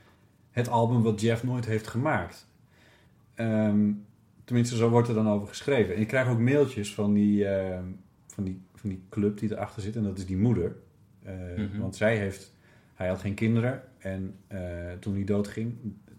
[0.50, 2.46] het album wat Jeff nooit heeft gemaakt.
[3.34, 3.90] Ehm,
[4.44, 5.94] tenminste, zo wordt er dan over geschreven.
[5.94, 7.84] En ik krijg ook mailtjes van die, ehm,
[8.26, 9.96] van die, van die club die erachter zit.
[9.96, 10.76] En dat is die moeder.
[11.22, 11.78] Eh, Mhm.
[11.78, 12.56] Want zij heeft...
[12.94, 15.74] Hij had geen kinderen en eh, toen hij doodging.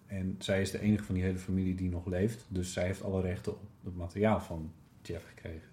[0.05, 2.45] En zij is de enige van die hele familie die nog leeft.
[2.47, 5.69] Dus zij heeft alle rechten op het materiaal van Jeff gekregen.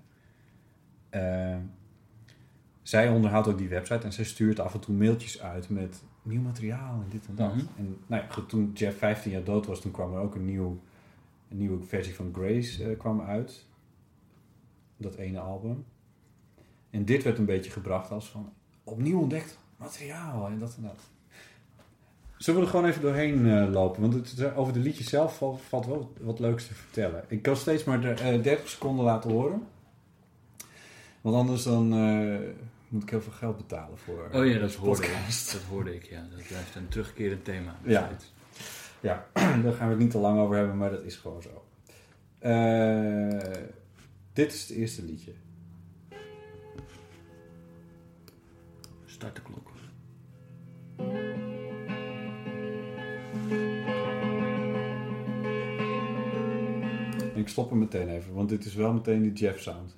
[2.86, 6.02] Eh, zij onderhoudt ook die website en zij stuurt af en toe mailtjes uit met
[6.22, 7.54] nieuw materiaal en dit en dat.
[7.54, 7.64] Mhm.
[7.76, 10.44] En nou ja, goed, toen Jeff 15 jaar dood was, toen kwam er ook een,
[10.44, 10.80] nieuw,
[11.50, 13.64] een nieuwe versie van Grace eh, kwam uit.
[14.96, 15.84] Dat ene album.
[16.90, 18.52] En dit werd een beetje gebracht als van
[18.84, 21.00] opnieuw ontdekt materiaal en dat en dat.
[22.36, 24.00] Zullen we er gewoon even doorheen eh, lopen?
[24.00, 27.24] Want het, is- over de liedjes zelf valt, valt wel wat leuks te vertellen.
[27.28, 29.62] Ik kan steeds maar de, eh, 30 seconden laten horen.
[31.20, 32.38] Want anders dan eh,
[32.96, 35.54] moet ik heel veel geld betalen voor Oh ja, dat hoorde podcast.
[35.54, 35.60] ik.
[35.60, 36.26] Dat hoorde ik, ja.
[36.36, 37.76] Dat blijft een terugkerend thema.
[37.84, 38.10] Ja.
[39.00, 39.26] Ja,
[39.62, 41.64] daar gaan we het niet te lang over hebben, maar dat is gewoon zo.
[42.38, 43.62] Eh,
[44.32, 45.32] dit is het eerste liedje.
[49.04, 49.70] Start de klok.
[57.34, 59.96] Ik stop hem meteen even, want dit is wel meteen die Jeff sound.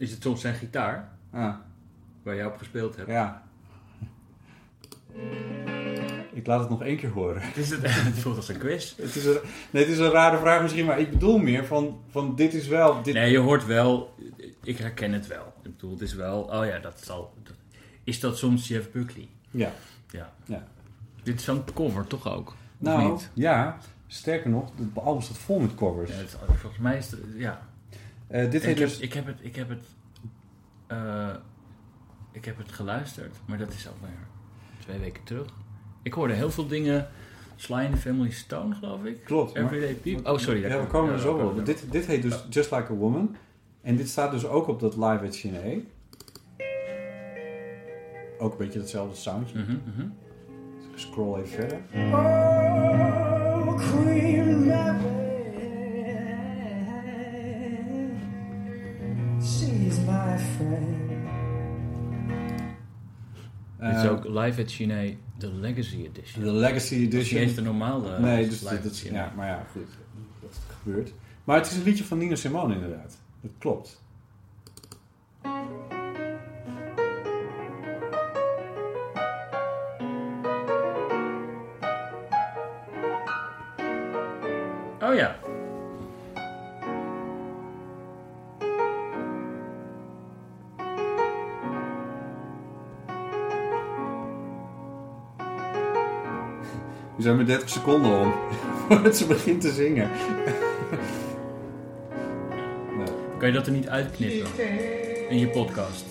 [0.00, 1.54] Is het soms zijn gitaar Ah,
[2.22, 3.08] waar jij op gespeeld hebt?
[3.08, 3.42] ja.
[6.32, 7.42] Ik laat het nog één keer horen.
[7.54, 8.96] Is het, het voelt als een quiz.
[8.96, 9.38] Het is een,
[9.70, 12.66] nee, het is een rare vraag misschien, maar ik bedoel meer van, van dit is
[12.66, 13.02] wel...
[13.02, 14.14] Dit, Nee, je hoort wel,
[14.62, 15.52] ik herken het wel.
[15.62, 17.32] Ik bedoel, het is wel, oh ja, dat zal.
[17.42, 17.54] dat-
[18.04, 19.28] is dat soms Jeff Buckley?
[19.50, 19.72] Ja,
[20.10, 20.32] Ja.
[20.44, 20.64] ja.
[21.22, 22.54] Dit is zo'n cover toch ook?
[22.78, 23.30] Nou, niet?
[23.34, 26.10] ja, sterker nog, het album staat vol met covers.
[26.10, 27.68] Ja, het- volgens mij is het, ja.
[28.30, 28.98] Eh, dit En heet ik, heb, dus...
[28.98, 29.84] ik heb het, ik heb het,
[30.86, 31.34] eh,
[32.32, 34.16] ik heb het geluisterd, maar dat is alweer
[34.78, 35.46] twee weken terug.
[36.02, 37.08] Ik hoorde heel veel dingen,
[37.56, 39.24] Sly the Family Stone, geloof ik.
[39.24, 39.54] Klopt.
[39.54, 40.32] maar- Everyday People.
[40.32, 40.60] Oh, sorry.
[40.60, 41.66] daar Ja, we kom- komen er zo op.
[41.66, 43.36] Dit, dit heet dus Just Like a Woman.
[43.82, 45.82] En dit staat dus ook op dat Live at Chine.
[48.38, 49.58] Ook een beetje hetzelfde soundje.
[49.58, 51.78] Ik scroll even verder.
[53.80, 55.19] She's
[63.78, 66.44] Dit is Eh, ook Live at Chine, de Legacy Edition.
[66.44, 67.40] De Legacy Edition.
[67.40, 69.88] eens de normale nee, dus Live dat, at is, ja, maar ja, goed.
[70.40, 71.12] Dat gebeurt.
[71.44, 73.18] Maar het is een liedje van Nina Simone inderdaad.
[73.40, 74.02] Dat klopt.
[97.20, 98.32] We zijn met 30 seconden om.
[98.88, 100.10] Voordat ze begint te zingen.
[102.96, 104.50] nou, Kan je dat er niet uitknippen
[105.28, 106.04] in je podcast?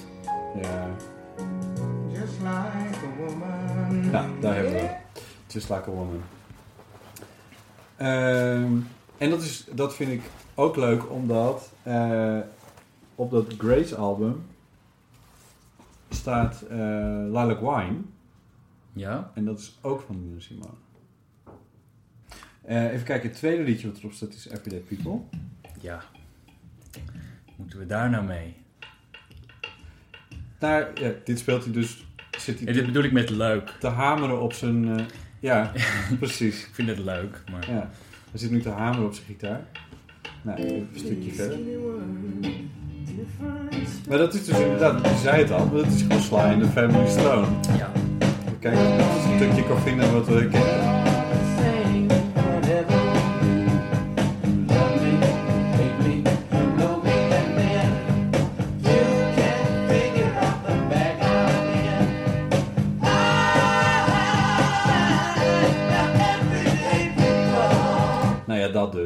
[0.61, 0.89] ja.
[2.11, 4.11] Just like a woman.
[4.11, 4.97] ja, daar hebben we het.
[5.47, 6.21] Just like a woman.
[7.95, 8.73] Ehm,
[9.17, 10.21] en dat, is, dat vind ik
[10.55, 12.37] ook leuk, omdat eh,
[13.15, 14.45] op dat Grace album
[16.09, 16.77] staat eh
[17.25, 17.97] Lilac Wine.
[18.93, 19.31] Ja?
[19.33, 20.87] En dat is ook van Nina Simone.
[22.69, 25.19] Eh, even kijken, het tweede liedje wat erop staat is Everyday People.
[25.82, 26.03] Ja.
[27.55, 28.55] Moeten we daar nou mee?
[30.58, 32.05] Daar, ja, dit speelt hij dus,
[32.38, 33.75] zit hij En dit bedoel ik met leuk.
[33.79, 34.99] te hameren op zijn...
[34.99, 35.05] eh,
[35.49, 35.71] ja,
[36.19, 36.65] precies.
[36.65, 37.71] Ik vind het leuk, maar...
[37.71, 37.89] Ja.
[38.32, 39.62] Hij zit nu te hameren op zijn gitaar.
[40.41, 41.58] Nou, even een stukje verder.
[44.08, 46.60] Maar dat is dus inderdaad, je zei het al, maar dat is gewoon Sly in
[46.60, 47.47] the Family Stone.
[47.77, 47.91] Ja.
[48.60, 50.98] Kijk, dat is een stukje vinden wat we kennen.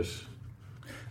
[0.03, 0.27] Dus.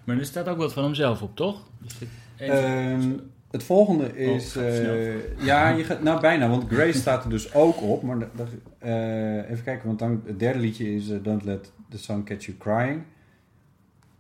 [0.05, 1.63] Maar er staat ook wat van hemzelf op, toch?
[1.79, 1.95] Dus
[2.37, 3.11] even- Ehm,
[3.51, 4.45] het volgende is...
[4.57, 4.95] Oh, snel.
[4.95, 8.03] eh, ja, je gaat, nou bijna, want Grace staat er dus ook op.
[8.03, 8.17] Maar
[8.79, 12.45] eh, even kijken, want dan, het derde liedje is eh, Don't Let the Sun Catch
[12.47, 13.03] You Crying.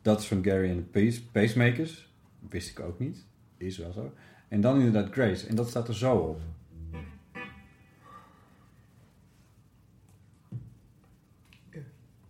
[0.02, 2.08] Dat is van Gary and the Pace, Pacemakers.
[2.48, 3.24] Wist ik ook niet.
[3.56, 4.12] Is wel zo.
[4.48, 5.46] En dan inderdaad Grace.
[5.46, 6.40] En dat staat er zo op.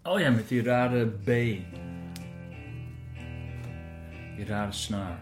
[0.02, 1.28] Oh ja, met die rare B.
[4.36, 5.18] Die rare snaar.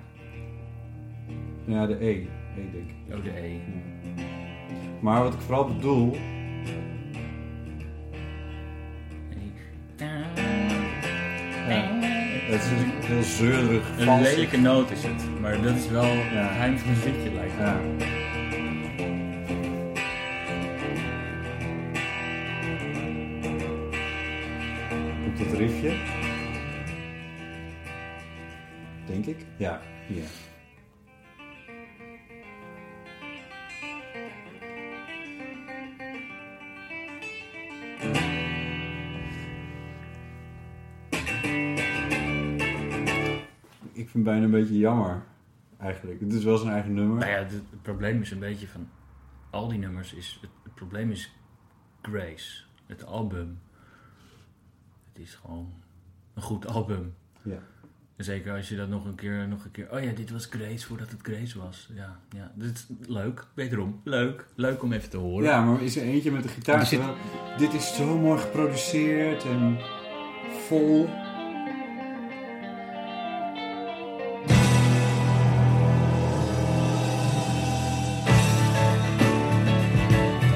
[1.64, 2.10] Ja, de E.
[2.10, 3.16] E denk ik.
[3.16, 3.58] Oh, de E.
[5.00, 6.16] Maar wat ik vooral bedoel...
[12.50, 16.46] Het is een heel zeurderig, Een lelijke noot is het, maar dat is wel Ja.
[16.46, 17.64] geheim het liedje lijkt me.
[17.64, 17.80] Ja.
[25.24, 26.19] Komt het riffje?
[29.10, 29.46] Denk ik.
[29.56, 30.24] Ja, hier.
[43.92, 45.22] Ik vind het bijna een beetje jammer,
[45.78, 46.20] eigenlijk.
[46.20, 47.18] Het is wel zijn eigen nummer.
[47.18, 48.88] Nou ja, het, het probleem is een beetje van
[49.50, 51.34] al die nummers is het, het probleem is
[52.02, 53.60] Grace, het album.
[55.12, 55.72] Het is gewoon
[56.34, 57.14] een goed album.
[57.42, 57.62] Ja.
[58.20, 59.88] Zeker als je dat nog een keer, nog een keer.
[59.92, 61.88] Oh ja, dit was Grace voordat het Grace was.
[61.94, 62.52] Ja, ja.
[62.54, 63.44] Dit is leuk.
[63.54, 64.46] Wederom, leuk.
[64.54, 65.44] Leuk om even te horen.
[65.48, 66.86] Ja, maar is er eentje met de gitaar?
[66.86, 67.00] Zit-
[67.58, 69.78] Dit is zo mooi geproduceerd en
[70.66, 71.08] vol.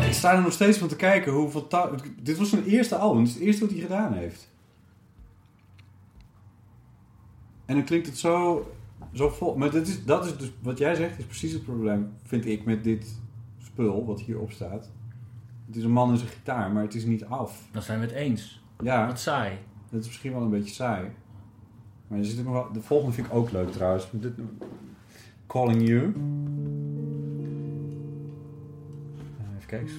[0.07, 1.69] Ik sta er nog steeds van te kijken hoeveel...
[2.23, 3.19] Dit was zijn eerste album.
[3.25, 4.49] Dit is het eerste wat hij gedaan heeft.
[7.67, 8.67] En dan klinkt het zo,
[9.13, 9.57] zo vol.
[9.57, 12.65] Maar dat is, dat is dus, wat jij zegt, is precies het probleem, vind ik,
[12.65, 13.21] met dit
[13.59, 14.91] spul wat hierop staat.
[15.67, 17.69] Het is een man en zijn gitaar, maar het is niet af.
[17.73, 18.63] Dan zijn we het eens.
[18.83, 19.59] Ja, Wat saai.
[19.91, 21.11] dat is misschien wel een beetje saai.
[22.09, 24.09] Maar er zit nog wel, de volgende vind ik ook leuk trouwens.
[24.13, 24.33] Dit,
[25.47, 26.01] Calling You.
[29.39, 29.93] Eh, Even kijken.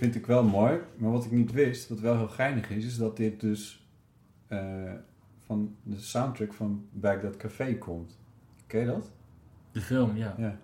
[0.00, 0.78] Vind ik wel mooi.
[0.96, 3.86] Maar wat ik niet wist, wat wel heel geinig is, is dat dit dus
[4.46, 4.92] eh,
[5.46, 8.18] van de soundtrack van Baghdad Café komt.
[8.66, 9.10] Ken je dat?
[9.72, 10.34] De film, ja.
[10.38, 10.58] Ja.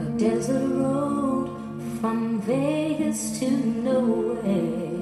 [0.00, 1.50] A desert road
[1.98, 3.50] from Vegas to
[3.82, 4.94] nowhere.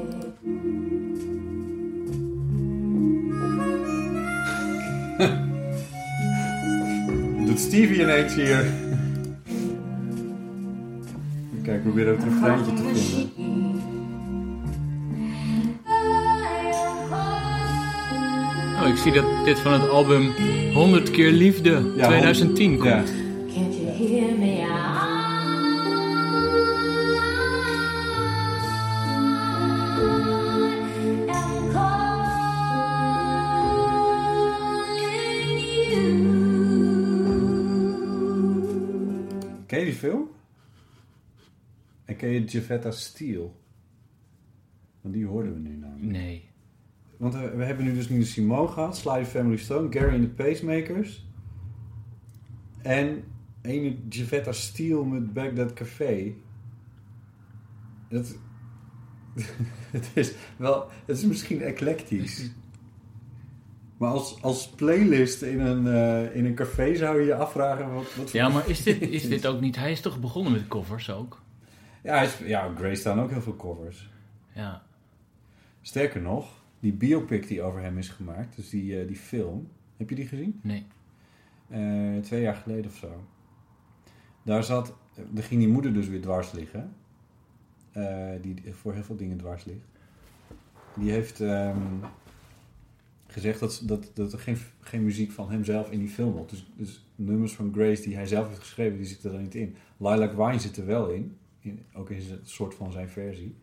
[7.47, 8.84] Doet Stevie ineens hier.
[11.85, 13.31] Probeer ook een refreintje te vinden.
[18.83, 20.33] Oh, ik zie dat dit van het album
[20.73, 22.89] 100 keer liefde Ja, 2010 komt.
[22.89, 23.03] Ja.
[42.51, 43.51] Je Javetta Steele?
[45.01, 46.13] Want die hoorden we nu namelijk.
[46.13, 46.49] Nee.
[47.17, 50.43] Want we, we hebben nu dus Nina Simone gehad, Sly Family Stone, Gary and the
[50.43, 51.27] Pacemakers.
[52.83, 53.25] En
[53.63, 56.35] ene Javetta Steele met Baghdad Café.
[58.09, 58.37] Dat,
[59.97, 62.51] het is wel, het is misschien eclectisch.
[63.97, 68.15] Maar als, als playlist in een, eh, in een café zou je je afvragen wat,
[68.15, 69.77] wat Ja, maar is dit, is dit ook niet...
[69.77, 71.43] Hij is toch begonnen met covers ook?
[72.05, 74.11] Ja, hij is, ja, Grace staan ook heel veel covers.
[74.53, 74.83] Ja.
[75.81, 80.09] Sterker nog, die biopic die over hem is gemaakt, dus die, eh, die film, heb
[80.09, 80.61] je die gezien?
[80.63, 80.87] Nee.
[81.69, 83.25] Eh, twee jaar geleden of zo.
[84.43, 84.95] Daar zat,
[85.31, 86.95] daar ging die moeder dus weer dwars liggen.
[87.93, 89.89] Eh, die voor heel veel dingen dwars ligt.
[90.97, 91.97] Die heeft ehm,
[93.27, 96.51] gezegd dat, dat, dat er geen, geen muziek van hemzelf in die film was.
[96.51, 99.77] Dus, dus nummers van Grace die hij zelf heeft geschreven, die zitten er niet in.
[99.97, 101.37] Lilac Wine zit er wel in.
[101.65, 103.57] In ook in een soort van zijn versie.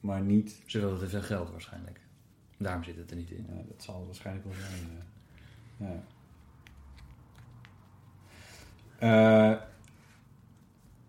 [0.00, 2.00] Maar niet Ze wilden te veel geld waarschijnlijk.
[2.56, 3.46] Daarom zit het er niet in.
[3.48, 4.90] ja, dat zal het waarschijnlijk wel zijn.
[5.78, 5.86] eh.
[5.88, 6.02] ja.
[9.52, 9.60] Eh,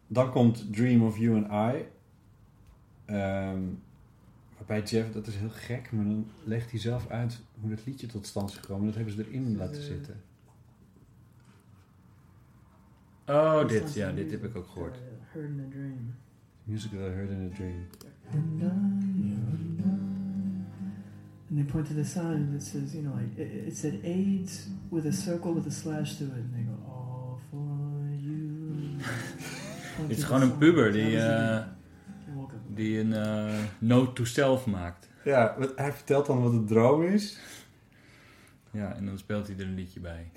[0.07, 1.85] dan komt Dream of You and I.
[3.05, 3.61] Ehm,
[4.57, 8.07] waarbij Jeff, dat is heel gek, maar dan legt hij zelf uit hoe dat liedje
[8.07, 8.85] tot stand is gekomen.
[8.85, 10.21] Dat hebben ze erin laten zitten.
[13.27, 13.93] Oh, dit.
[13.93, 14.97] Ja, dit heb ik ook gehoord.
[15.33, 16.13] Heard in a dream.
[16.67, 17.87] Music that I heard in a dream.
[21.49, 24.67] And they point to the sign that says, you know, like it, it said AIDS
[24.89, 28.97] with a circle with a slash through it, and they go, all for you.
[30.09, 31.63] Is to gewoon een puber die, eh, it.
[32.37, 32.49] Up.
[32.75, 35.09] die een eh, note to self maakt.
[35.23, 37.37] Ja, wat- hij vertelt dan wat een droom is.
[38.73, 40.31] Ja, en dan speelt hij er een liedje bij.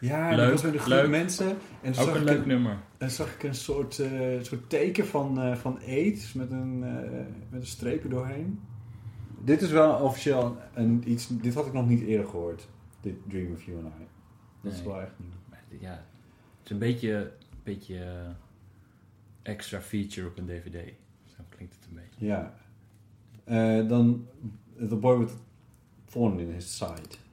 [0.00, 1.08] Ja, Leuk, dat was met een groep leuk.
[1.10, 1.46] mensen.
[1.82, 2.78] En Ook zag een ik leuk nummer.
[2.98, 7.10] En zag ik een soort, eh, soort teken van, eh, van AIDS met een, eh,
[7.50, 8.60] met een streep doorheen.
[9.44, 12.68] Dit is wel officieel een, iets, dit had ik nog niet eerder gehoord.
[13.00, 14.06] Dit Dream of You and I.
[14.62, 15.30] Dat is wel echt nieuw.
[15.80, 18.30] Ja, het is een beetje, beetje eh,
[19.42, 20.92] extra feature op een dvd.
[21.24, 22.26] Zo klinkt het een beetje.
[22.26, 22.54] Ja.
[23.88, 24.26] Dan
[24.88, 25.34] The Boy with
[26.04, 27.24] Thorn in His Side.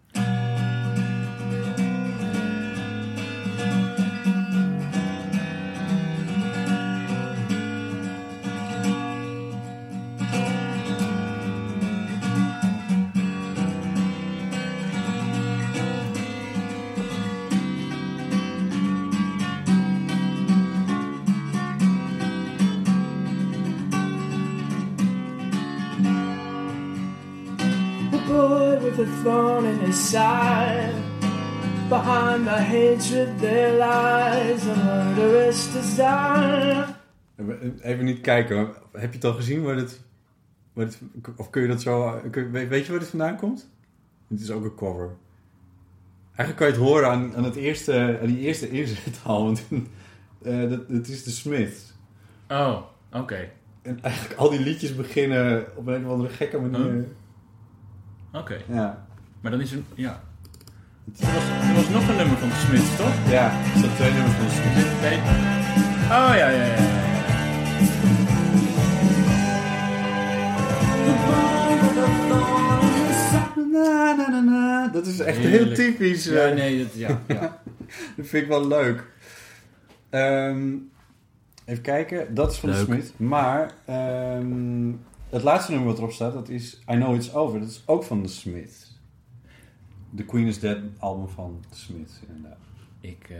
[31.94, 36.86] Behind the hatred there lies a murderous desire.
[37.82, 38.58] Even niet kijken,
[38.92, 40.02] maar heb je het al gezien waar dit,
[40.74, 41.00] waar dit,
[41.36, 43.70] of kun je dat zo, kun- weet je waar dit vandaan komt?
[44.30, 45.10] Het is ook een cover.
[46.36, 49.64] Eigenlijk kan je het horen aan, aan, het eerste, aan die eerste inzet al, want
[50.42, 51.94] eh, dat, dat is de Smiths.
[52.50, 52.78] Oh,
[53.12, 53.50] oké.
[53.82, 57.06] En eigenlijk al die liedjes beginnen op een of andere gekke manier.
[58.34, 58.58] Oké.
[58.68, 59.06] Ja.
[59.42, 59.80] Maar dan is er...
[59.96, 60.24] Ja.
[61.20, 63.30] Er was, er was nog een nummer van de Smiths, toch?
[63.30, 65.02] Ja, er staan twee nummers van de Smiths.
[65.02, 65.18] Nee.
[66.04, 66.66] Oh, ja, ja, ja.
[66.66, 67.12] ja.
[73.72, 74.88] Na, na, na, na.
[74.88, 76.26] Dat is echt heel typisch.
[76.26, 76.56] Ja, eh.
[76.56, 77.62] nee, dat, ja, ja.
[78.16, 79.04] Dat vind ik wel leuk.
[80.10, 80.76] Ehm,
[81.66, 82.76] even kijken, dat is van de.
[82.76, 83.14] Smith.
[83.18, 84.92] Maar ehm,
[85.30, 87.60] het laatste nummer wat erop staat, dat is I Know It's Over.
[87.60, 88.83] Dat is ook van de Smith.
[90.16, 92.58] The Queen is Dead album van Smith, inderdaad.
[93.00, 93.38] Ik, eh,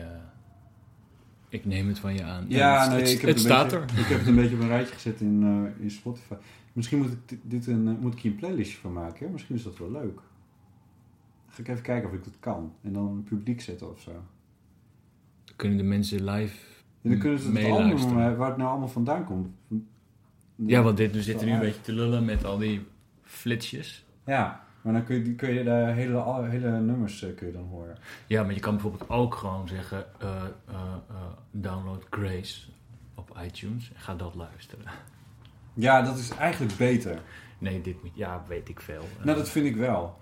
[1.50, 2.46] ik neem het van je aan.
[2.48, 4.00] Ja, het, nee, het, ik heb het staat beetje- er.
[4.00, 6.34] Ik heb het een beetje op een rijtje gezet in, eh, in Spotify.
[6.74, 9.26] Misschien moet ik dit- een, eh, moet ik hier een playlistje van maken.
[9.26, 9.32] Hè?
[9.32, 10.20] Misschien is dat wel leuk.
[11.50, 12.74] Ga ik even kijken of ik dat kan.
[12.82, 14.12] En dan publiek zetten of zo.
[15.56, 16.56] Kunnen de mensen live
[17.02, 19.48] En dan kunnen ze het album eh, waar het nou allemaal vandaan komt.
[20.56, 22.86] Ja, want dit, we zitten nu een beetje te lullen met al die
[23.22, 24.06] flitsjes.
[24.26, 27.68] Ja, maar dan kun je, kun je de hele, hele nummers eh, kun je dan
[27.68, 27.98] horen.
[28.28, 30.06] Ja, maar je kan bijvoorbeeld ook gewoon zeggen...
[30.20, 30.76] eh, eh,
[31.52, 32.62] download Grace
[33.16, 34.86] op iTunes en ga dat luisteren.
[35.74, 37.22] Ja, dat is eigenlijk beter.
[37.58, 37.96] Nee, dit.
[38.14, 39.04] Ja, weet ik veel.
[39.24, 40.18] Nou, dat vind ik wel.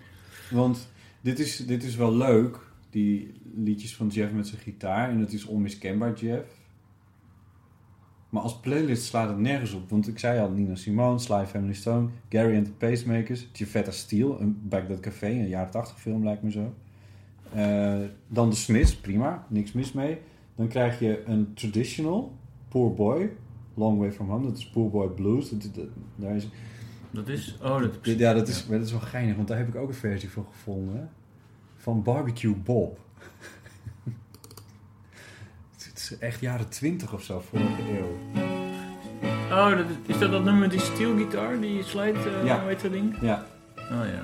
[0.50, 5.10] Want dit is, dit is wel leuk, die liedjes van Jeff met zijn gitaar.
[5.10, 6.47] En het is onmiskenbaar Jeff.
[8.32, 9.89] Maar als playlist slaat het nergens op.
[9.89, 14.41] Want ik zei al, Nina Simone, Sly Family Stone, Gary and the Pacemakers, Giavetta Steel,
[14.41, 16.74] een Back That Café, een jaren 80 film lijkt me zo.
[17.54, 20.17] Eh, dan de Smiths, prima, niks mis mee.
[20.56, 22.36] Dan krijg je een traditional,
[22.67, 23.30] Poor Boy,
[23.74, 25.50] Long Way From Home, dat is Poor Boy Blues.
[25.50, 26.48] Dat, dat- daar is,
[27.12, 27.58] Dat is...
[27.63, 29.88] Oh, dat dit- Ja, dat is, dat is wel geinig, want daar heb ik ook
[29.88, 31.10] een versie van gevonden.
[31.76, 33.00] Van Barbecue Bob.
[36.12, 38.17] Is echt jaren 20 of zo, vorige eeuw.
[39.52, 41.60] Oh, dat, is dat dat nummer die steelgitaar?
[41.60, 42.65] Die slide, eh Ja.
[42.65, 43.15] heet dat ding?
[43.21, 43.45] Ja.
[43.78, 44.24] Oh ja.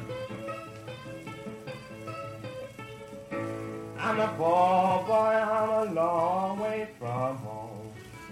[4.11, 7.71] I'm a poor boy, I'm a long way from home.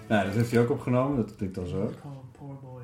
[0.08, 1.80] Nou, dat heeft hij ook opgenomen, dat klinkt dan zo.
[1.82, 1.92] Him
[2.38, 2.82] poor boy.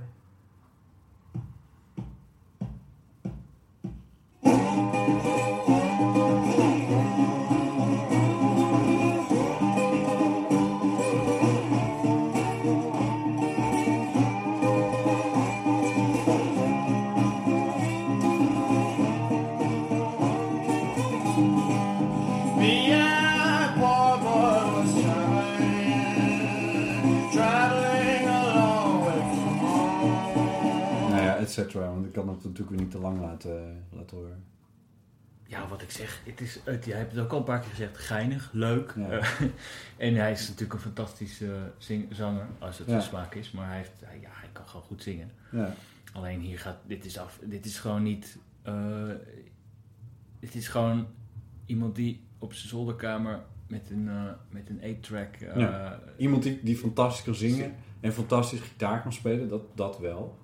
[31.52, 34.44] Cetera, want ik kan het natuurlijk weer niet te lang laten, laten horen.
[35.44, 37.70] Ja, wat ik zeg, het is, het, jij hebt het ook al een paar keer
[37.70, 38.94] gezegd, geinig, leuk.
[38.98, 39.10] Ja.
[39.10, 39.42] Eh,
[40.08, 42.94] en hij is natuurlijk een fantastische zing- zanger, als het Ja.
[42.94, 43.52] zijn smaak is.
[43.52, 45.32] Maar hij, heeft, hij- ja, hij kan gewoon goed zingen.
[45.52, 45.74] Ja.
[46.14, 49.10] Alleen hier gaat, dit is af, dit is gewoon niet, eh
[50.40, 51.08] dit is gewoon
[51.66, 55.36] iemand die op zijn zolderkamer met een, eh, met een 8-track...
[55.36, 56.00] eh, Ja.
[56.18, 60.40] Iemand die, die fantastisch kan zingen en fantastisch gitaar kan spelen, dat, dat wel.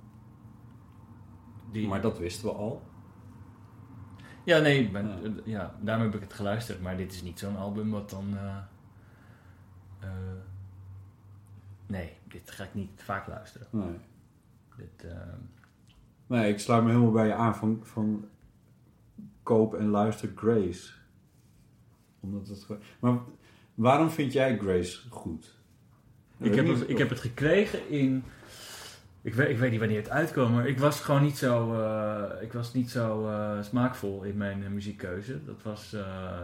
[1.72, 2.82] Die- Maar dat wisten we al.
[4.44, 6.82] Ja, nee, ben, eh, ja, daarom heb ik het geluisterd.
[6.82, 8.38] Maar dit is niet zo'n album wat dan...
[8.38, 8.58] eh,
[10.00, 10.10] eh,
[11.88, 13.68] nee, dit ga ik niet vaak luisteren.
[13.72, 13.98] Nee.
[14.78, 15.06] Dit,
[16.28, 18.26] Nee, ik sluit me helemaal bij je aan van, van
[19.44, 20.94] koop en luister Grace.
[22.20, 22.68] Omdat het,
[23.00, 23.20] maar
[23.76, 25.56] waarom vind jij Grace goed?
[26.38, 28.24] ik, heb het, ik heb het gekregen in...
[29.28, 32.42] Ik weet, ik weet niet wanneer het uitkwam, maar ik was gewoon niet zo, eh,
[32.42, 35.44] ik was niet zo eh, smaakvol in mijn eh, muziekkeuze.
[35.44, 35.92] Dat was,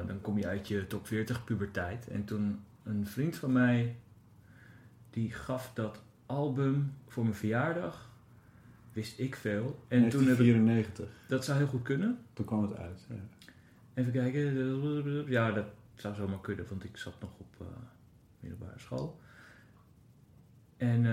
[0.08, 2.08] dan kom je uit je top 40 puberteit.
[2.08, 3.96] En toen een vriend van mij,
[5.10, 8.10] die gaf dat album voor mijn verjaardag,
[8.94, 9.84] wist ik veel.
[9.88, 11.08] En toen heb ik, 1994.
[11.28, 12.18] dat zou heel goed kunnen.
[12.34, 13.06] Toen kwam het uit.
[13.10, 13.16] Ja.
[13.94, 15.26] Even kijken.
[15.30, 17.66] Ja, dat zou zomaar kunnen, want ik zat nog op
[18.40, 19.20] middelbare school.
[20.78, 21.06] En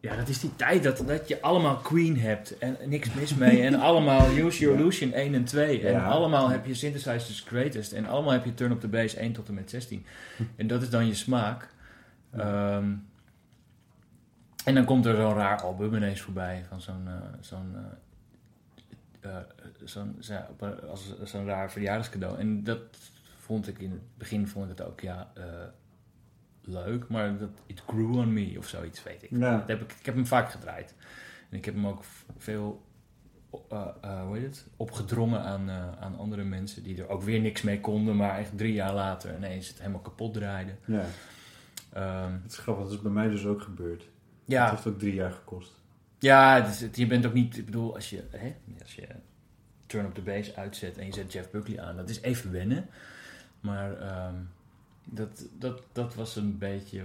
[0.00, 3.62] ja, dat is die tijd dat, dat je allemaal Queen hebt en niks mis mee.
[3.62, 5.86] En allemaal Use Your Illusion 1 en 2.
[5.86, 7.92] En allemaal heb je Synthesizers Greatest.
[7.92, 10.06] En allemaal heb je Turn Up The Bass 1 tot en met 16.
[10.56, 11.68] En dat is dan je smaak.
[12.30, 12.92] Ehm,
[14.64, 17.76] en dan komt er zo'n raar album ineens voorbij van zo'n eh, zo'n
[19.20, 19.42] eh, eh,
[19.84, 20.16] zo'n
[20.90, 22.38] als zo'n raar verjaardagscadeau.
[22.38, 22.80] En dat
[23.38, 25.32] vond ik in het begin vond ik het ook ja
[26.68, 29.30] leuk, maar dat it grew on me of zoiets weet ik.
[29.30, 29.56] Ja.
[29.58, 30.94] Dat heb ik, ik heb hem vaak gedraaid
[31.50, 32.02] en ik heb hem ook
[32.36, 32.82] veel
[33.70, 37.40] eh, eh, hoe heet het opgedrongen aan, eh, aan andere mensen die er ook weer
[37.40, 40.78] niks mee konden, maar echt drie jaar later ineens het helemaal kapot draaiden.
[40.84, 41.04] Ja.
[41.92, 44.08] Ehm, Het is grappig, dat is bij mij dus ook gebeurd.
[44.44, 44.62] Ja.
[44.62, 45.72] Het heeft ook drie jaar gekost.
[46.18, 49.06] Ja, het- je bent ook niet, ik bedoel, als je, hè, als je
[49.86, 52.86] Turn Up The Bass uitzet en je zet Jeff Buckley aan, dat is even wennen.
[53.60, 54.34] Maar ehm,
[55.10, 57.04] dat, dat, dat was een beetje,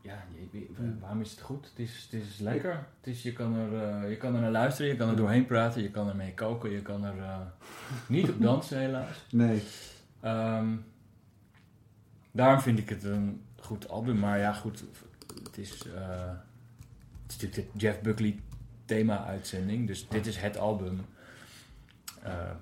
[0.00, 1.68] ja, je- waarom is het goed?
[1.68, 2.72] Het is, het is lekker.
[2.98, 5.46] Het is, je, kan er, eh, je kan er naar luisteren, je kan er doorheen
[5.46, 7.40] praten, je kan ermee koken, je kan er eh,
[8.08, 9.24] niet op dansen helaas.
[9.30, 9.62] Nee.
[10.20, 10.76] Ehm,
[12.32, 14.18] daarom vind ik het een goed album.
[14.18, 14.84] Maar ja, goed.
[15.44, 16.30] Het is, eh,
[17.22, 18.40] het is natuurlijk de Jeff Buckley
[18.84, 19.86] thema-uitzending.
[19.86, 21.00] Dus dit is het album.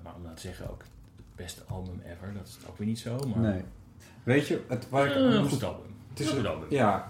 [0.03, 2.33] Maar om nou te zeggen ook het beste album ever.
[2.33, 3.17] Dat is ook weer niet zo.
[3.17, 3.63] Maar Nee.
[4.27, 5.15] Weet je, het, waar ik...
[5.15, 5.85] Een goed album.
[6.09, 6.67] Het is Een goed album.
[6.69, 7.07] Ja.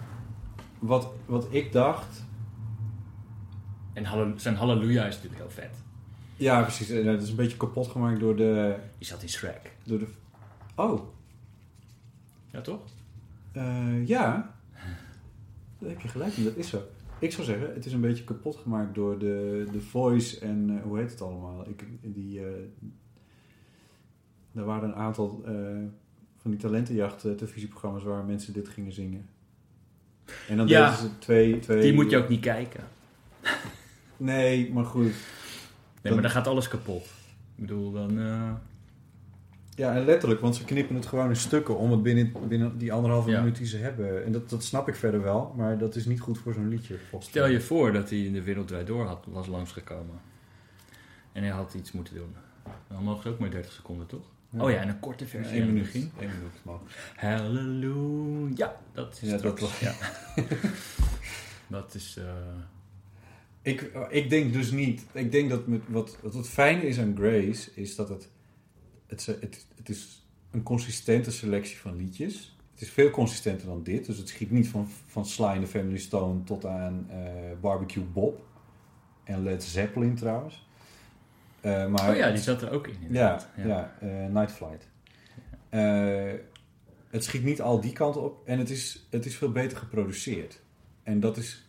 [0.80, 2.26] Wat, wat ik dacht...
[3.93, 5.76] En zijn Halleluja is natuurlijk heel vet.
[6.36, 6.89] Ja, precies.
[6.89, 8.76] En Het is een beetje kapot gemaakt door de...
[8.97, 9.72] Die zat in Shrek.
[9.84, 10.07] Door de...
[10.76, 11.01] Oh.
[12.51, 12.82] Ja, toch?
[13.51, 14.55] Eh, ja.
[15.80, 16.82] Daar heb je gelijk in, dat is zo.
[17.20, 20.84] Ik zou zeggen, het is een beetje kapot gemaakt door de, de voice en eh,
[20.84, 21.68] hoe heet het allemaal?
[21.68, 22.45] Ik, die, eh,
[24.53, 25.43] er waren een aantal
[26.48, 29.26] van die talentenjacht eh, televisieprogramma's waar mensen dit gingen zingen.
[30.48, 31.82] En dan Ja, deden ze twee, twee...
[31.82, 32.84] Die moet je ook niet kijken.
[34.18, 35.12] Nee, maar goed.
[36.02, 37.06] Nee, maar dan gaat alles kapot.
[37.56, 38.20] Ik bedoel, dan...
[38.20, 38.52] eh,
[39.76, 42.93] Ja, en letterlijk, want ze knippen het gewoon in stukken om het binnen, binnen die
[42.93, 43.39] anderhalve Ja.
[43.39, 44.26] minuut die ze hebben.
[44.26, 46.95] En dat, dat snap ik verder wel, maar dat is niet goed voor zo'n liedje.
[47.20, 50.20] Stel je voor dat hij in de Wereld Draait Door had, was langsgekomen.
[51.32, 52.36] En hij had iets moeten doen.
[52.88, 54.26] Dan mogen ze ook maar 30 seconden, toch?
[54.52, 55.93] Oh ja, en een korte versie het minuut.
[55.93, 56.80] Één minuut.
[57.16, 58.56] Halleluja.
[58.56, 59.62] Ja, dat is Ja, straks.
[59.62, 59.93] dat ja.
[61.78, 62.18] dat is...
[62.18, 62.34] eh,
[63.62, 65.06] Ik, ik denk dus niet.
[65.12, 68.30] Ik denk dat met, wat, wat het fijne is aan Grace, is dat het,
[69.08, 72.56] het, het, het is een consistente selectie van liedjes.
[72.72, 74.06] Het is veel consistenter dan dit.
[74.06, 77.18] Dus het schiet niet van, van Sly and the Family Stone tot aan eh,
[77.62, 78.45] Barbecue Bob.
[79.24, 80.66] En Led Zeppelin trouwens.
[81.62, 82.97] Eh, maar oh ja, die zat er ook in.
[83.10, 83.95] Ja, ja.
[83.99, 84.88] eh, Night Flight.
[85.70, 86.34] Eh,
[87.10, 90.60] het schiet niet al die kanten op en het is, het is veel beter geproduceerd.
[91.03, 91.68] En dat is,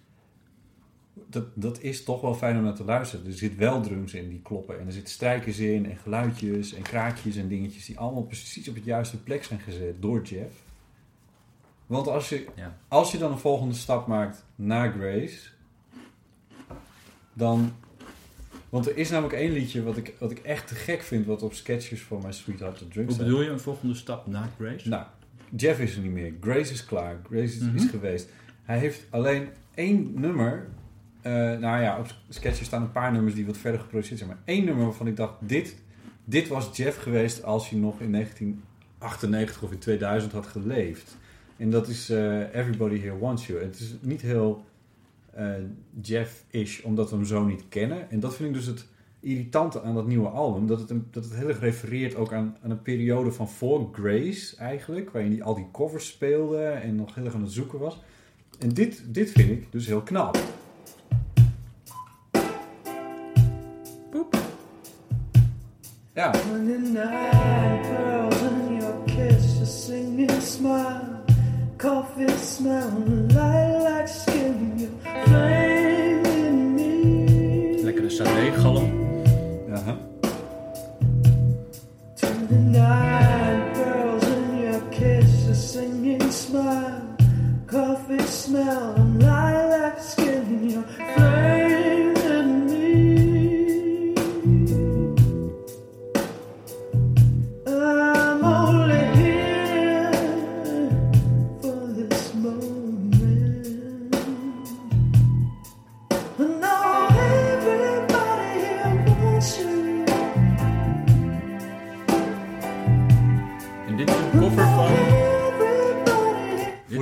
[1.26, 3.26] dat, dat is toch wel fijn om naar te luisteren.
[3.26, 6.82] Er zit wel drums in die kloppen en er zitten strijkers in en geluidjes en
[6.82, 10.55] kraakjes en dingetjes die allemaal precies op het juiste plek zijn gezet door Jeff.
[11.86, 12.76] Want als je, Ja.
[12.89, 15.39] als je dan een volgende stap maakt na Grace,
[17.32, 17.72] dan
[18.69, 21.43] want er is namelijk één liedje wat ik, wat ik echt te gek vind, wat
[21.43, 23.27] op sketches van My Sweetheart to Drink Hoe staat.
[23.27, 24.89] bedoel je een volgende stap na Grace?
[24.89, 25.05] Nou,
[25.57, 26.33] Jeff is er niet meer.
[26.41, 27.16] Grace is klaar.
[27.27, 27.77] Grace is, Mhm.
[27.77, 28.29] is geweest.
[28.62, 30.66] Hij heeft alleen één nummer.
[31.23, 34.31] eh, nou ja, op sketches staan een paar nummers die wat verder geproduceerd zijn.
[34.31, 35.77] Maar één nummer waarvan ik dacht, dit,
[36.25, 41.16] dit was Jeff geweest als hij nog in 1998 of in 2000 had geleefd.
[41.57, 43.62] En dat is eh, Everybody Here Wants You.
[43.62, 44.64] Het is niet heel
[45.39, 45.55] eh,
[46.03, 48.11] Jeff-ish, omdat we hem zo niet kennen.
[48.11, 48.86] En dat vind ik dus het
[49.20, 50.66] irritante aan dat nieuwe album.
[50.66, 54.57] Dat het, dat het heel erg refereert ook aan, aan een periode van voor Grace
[54.57, 55.11] eigenlijk.
[55.11, 58.03] Waarin hij al die covers speelde en nog heel erg aan het zoeken was.
[58.59, 60.39] En dit, dit vind ik dus heel knap.
[66.14, 66.30] Ja,
[77.85, 78.97] Lekkere sade-galm.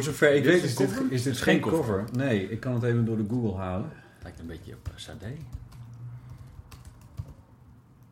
[0.07, 2.05] Zover ik dit weet is dit, is dit geen cover.
[2.13, 3.91] Nee, ik kan het even door de Google halen.
[4.23, 5.37] Lijkt een beetje op sade.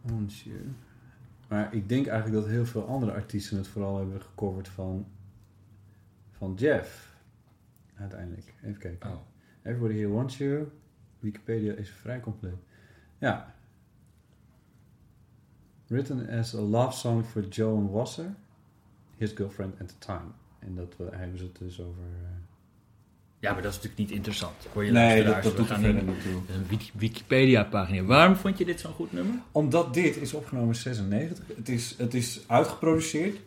[0.00, 0.60] Monsieur.
[1.48, 5.06] Maar ik denk eigenlijk dat heel veel andere artiesten het vooral hebben gecoverd van,
[6.30, 7.16] van Jeff.
[7.96, 8.54] Uiteindelijk.
[8.62, 9.10] Even kijken.
[9.10, 9.16] Oh.
[9.62, 10.68] Everybody Here Wants You.
[11.18, 12.54] Wikipedia is vrij compleet.
[13.18, 13.54] Ja.
[15.86, 18.34] Written as a love song for Joan Wasser,
[19.16, 20.32] his girlfriend at the time.
[20.66, 22.02] En dat we- hebben ze het dus over...
[22.02, 22.28] eh,
[23.38, 24.54] Ja, maar dat is natuurlijk niet interessant.
[24.72, 26.56] Hoor je Nee, dat, doet er gaan verder niet- niet toe.
[26.56, 28.02] Een Wiki- Wikipedia-pagina.
[28.02, 29.34] Waarom vond je dit zo'n goed nummer?
[29.52, 31.44] Omdat dit is opgenomen in 96.
[31.56, 33.40] Het is, het is uitgeproduceerd.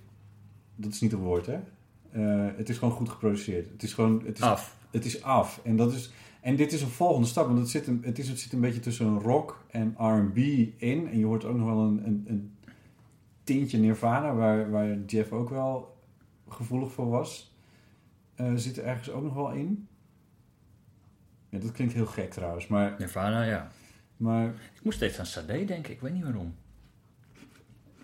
[0.76, 1.58] Dat is niet een woord, hè?
[2.12, 3.70] Eh, het is gewoon goed geproduceerd.
[3.72, 4.22] Het is gewoon...
[4.26, 4.76] Het is, Af.
[4.92, 5.60] Het is af.
[5.64, 6.12] En, dat is,
[6.42, 7.46] en dit is een volgende stap.
[7.48, 11.08] Want het zit, een, het, is, het zit een beetje tussen rock en R&B in.
[11.12, 12.52] En je hoort ook nog wel een, een, een
[13.44, 14.34] tintje Nirvana...
[14.34, 15.97] Waar, waar Jeff ook wel
[16.50, 17.54] gevoelig voor was.
[18.36, 19.88] Eh, zit er ergens ook nog wel in.
[21.50, 22.68] Ja, dat klinkt heel gek trouwens.
[22.68, 23.72] Maar, Nirvana, ja.
[24.18, 26.56] maar Ik moest steeds aan Sade denken, ik weet niet waarom.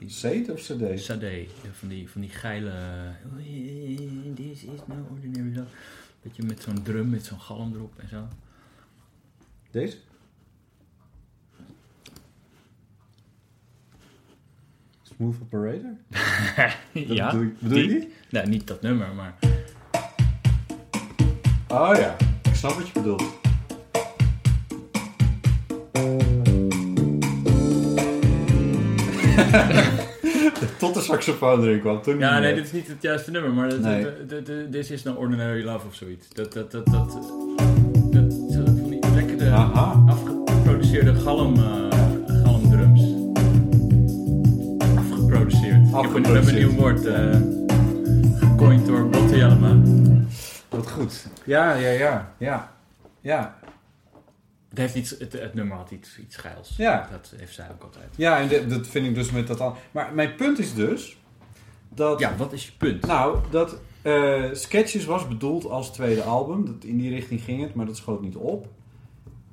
[0.06, 1.00] Seed of CD?
[1.00, 2.72] Sade, van die, van die geile...
[4.36, 5.76] This is no ordinary love.
[6.22, 8.28] Beetje met zo'n drum, met zo'n galm erop en zo.
[9.72, 9.98] Deze?
[15.16, 15.96] Smooth Operator?
[16.92, 18.14] ja, bedoel je- bedoel je die?
[18.30, 19.34] Nou, niet dat nummer, maar...
[21.68, 23.24] Oh ja, ik snap wat je bedoelt.
[30.78, 32.02] Tot de saxofoon erin kwam.
[32.02, 34.04] Toen Ja, nee, dit is niet het juiste nummer, maar dat- Nee.
[34.04, 36.30] dat- dat- dat- This is no ordinary love of zoiets.
[36.30, 37.12] Dat, dat, dat, dat,
[38.12, 40.04] dat, zo van die lekkere, Aha.
[40.08, 41.93] afgeproduceerde galm, eh,
[45.98, 47.36] Ik heb een- nieuw woord eh
[48.36, 49.78] gecoind door Botte Jellema.
[50.70, 51.28] Wat goed.
[51.44, 52.34] Ja, ja, ja.
[52.38, 52.74] Ja.
[53.22, 53.58] Ja.
[54.70, 56.74] Het, heeft iets, het, het nummer had iets, iets geils.
[56.78, 57.08] Ja.
[57.12, 58.06] Dat heeft zij ook altijd.
[58.16, 59.76] Ja, en dat vind ik dus met dat al.
[59.92, 61.18] Maar mijn punt is dus
[61.90, 62.20] dat.
[62.20, 63.06] Ja, wat is je punt?
[63.06, 66.66] Nou, dat eh, Sketches was bedoeld als tweede album.
[66.66, 68.68] Dat, in die richting ging het, maar dat schoot niet op.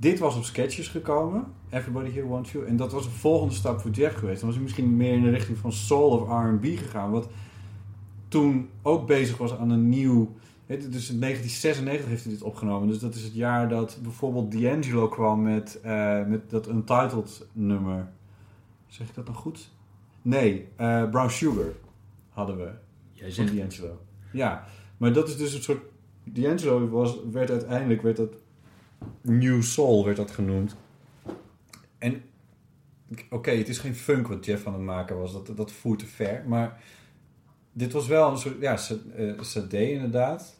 [0.01, 1.45] Dit was op Sketches gekomen.
[1.71, 2.67] Everybody Here Wants You.
[2.67, 4.39] En dat was een volgende stap voor Jeff geweest.
[4.39, 7.11] Dan was hij misschien meer in de richting van soul of R&B gegaan.
[7.11, 7.29] Wat
[8.29, 10.35] toen ook bezig was aan een nieuw...
[10.67, 12.89] Dus in 1996 heeft hij dit opgenomen.
[12.89, 18.09] Dus dat is het jaar dat bijvoorbeeld D'Angelo kwam met, eh, met dat Untitled nummer.
[18.87, 19.71] Zeg ik dat nog goed?
[20.23, 21.73] Nee, eh, Brown Sugar
[22.29, 22.71] hadden we.
[23.11, 23.99] Jij Van zegt D'Angelo.
[24.33, 24.65] Ja,
[24.97, 25.83] maar dat is dus een soort...
[26.25, 28.33] D'Angelo was, werd uiteindelijk, werd dat
[29.21, 30.77] New Soul werd dat genoemd.
[31.99, 32.23] En
[33.31, 36.07] oké, het is geen funk wat Jeff aan het maken was, dat, dat voert te
[36.07, 36.45] ver.
[36.47, 36.83] Maar
[37.73, 38.79] dit was wel een soort, ja,
[39.17, 40.59] eh, CD inderdaad.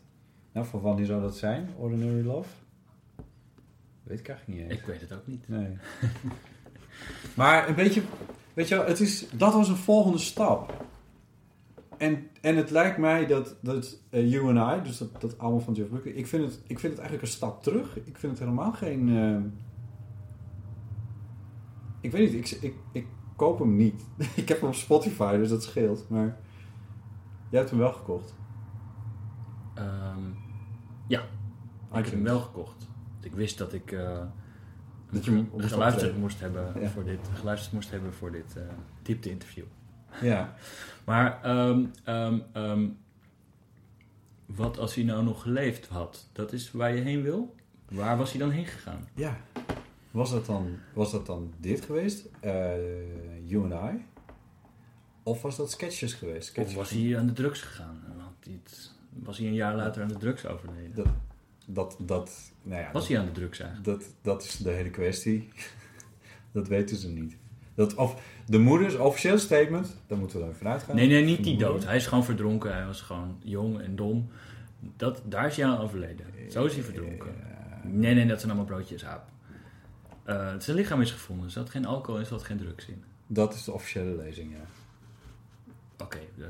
[0.53, 1.71] Nou, van wanneer zou dat zijn?
[1.77, 2.49] Ordinary Love?
[4.03, 4.81] Weet ik eigenlijk niet eens.
[4.81, 5.49] Ik weet het ook niet.
[5.49, 5.77] Nee.
[7.37, 8.03] maar een beetje,
[8.55, 10.85] weet je wel, het is, dat was een volgende stap.
[12.01, 15.61] En, en het lijkt mij dat, dat eh, You and I, dus dat, dat album
[15.61, 17.97] van Jeff Buckley, ik vind, het, ik vind het eigenlijk een stap terug.
[17.97, 19.09] Ik vind het helemaal geen...
[19.17, 19.37] eh,
[22.01, 24.05] ik weet niet, ik, ik, ik koop hem niet.
[24.37, 26.09] ik heb hem op Spotify, dus dat scheelt.
[26.09, 26.37] Maar
[27.51, 28.35] jij hebt hem wel gekocht.
[29.75, 30.21] Ehm,
[31.07, 31.21] ja,
[31.89, 32.89] ik heb hem wel gekocht.
[33.21, 34.23] Ik wist dat ik eh
[35.11, 36.89] Dat je geluisterd moest hebben Ja.
[36.89, 38.63] voor dit, geluisterd moest hebben voor dit eh
[39.03, 39.65] diepte interview.
[40.23, 40.55] Ja.
[41.05, 42.89] Maar ehm, ehm, ehm,
[44.47, 46.29] wat als hij nou nog geleefd had?
[46.33, 47.55] Dat is waar je heen wil?
[47.91, 49.09] Waar was hij dan heen gegaan?
[49.15, 49.37] Ja.
[50.11, 52.25] Was dat dan, was dat dan dit geweest?
[52.41, 52.73] Eh,
[53.49, 54.05] you and I?
[55.23, 56.59] Of was dat sketches geweest?
[56.59, 58.03] Of was hij aan de drugs gegaan?
[58.19, 60.95] Had hij het- was hij een jaar later aan de drugs overleden?
[60.95, 61.07] Dat,
[61.67, 64.01] dat, dat, nou ja, Was dat, hij aan de drugs eigenlijk?
[64.01, 65.49] dat, dat is de hele kwestie.
[66.53, 67.37] dat weten ze niet.
[67.81, 70.97] Dat, of de moeders officieel statement, daar moeten we dan vanuit gaan.
[70.97, 71.85] Nee, nee, niet die dood.
[71.85, 72.75] Hij is gewoon verdronken.
[72.75, 74.31] Hij was gewoon jong en dom.
[74.97, 76.27] Dat, daar is hij aan overleden.
[76.51, 77.35] Zo is hij verdronken.
[77.83, 79.29] Nee, nee, dat zijn allemaal broodjes aap.
[80.25, 81.47] Eh, zijn lichaam is gevonden.
[81.47, 83.05] Er zat geen alcohol in, er zat geen drugs in.
[83.27, 84.65] Dat is de officiële lezing, ja.
[86.05, 86.47] Oké, eh,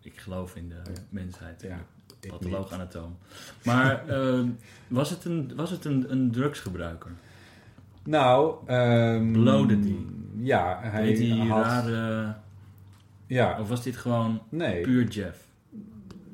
[0.00, 1.62] ik geloof in de mensheid.
[1.62, 1.86] Ja,
[2.28, 3.18] patholoog anatoom.
[3.62, 4.40] Maar eh,
[4.88, 7.10] was het, een, was het een, een drugsgebruiker?
[8.02, 10.23] Nou, ehm Blode die?
[10.44, 11.64] Ja, hij Deed hij had...
[11.64, 12.34] rare...
[13.26, 14.80] Ja, Of was dit gewoon nee.
[14.80, 15.38] puur Jeff?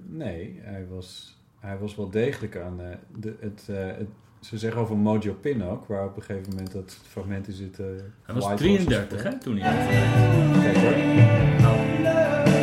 [0.07, 2.87] Nee, hij was, hij was wel degelijk aan eh,
[3.17, 4.09] de, het, eh, het...
[4.41, 7.79] Ze zeggen over Mojo Pin ook, waar op een gegeven moment dat fragment in zit.
[7.79, 7.87] eh,
[8.23, 10.63] Hij was White 33 Horses hè, toen hij.
[10.63, 12.60] Kijk hoor.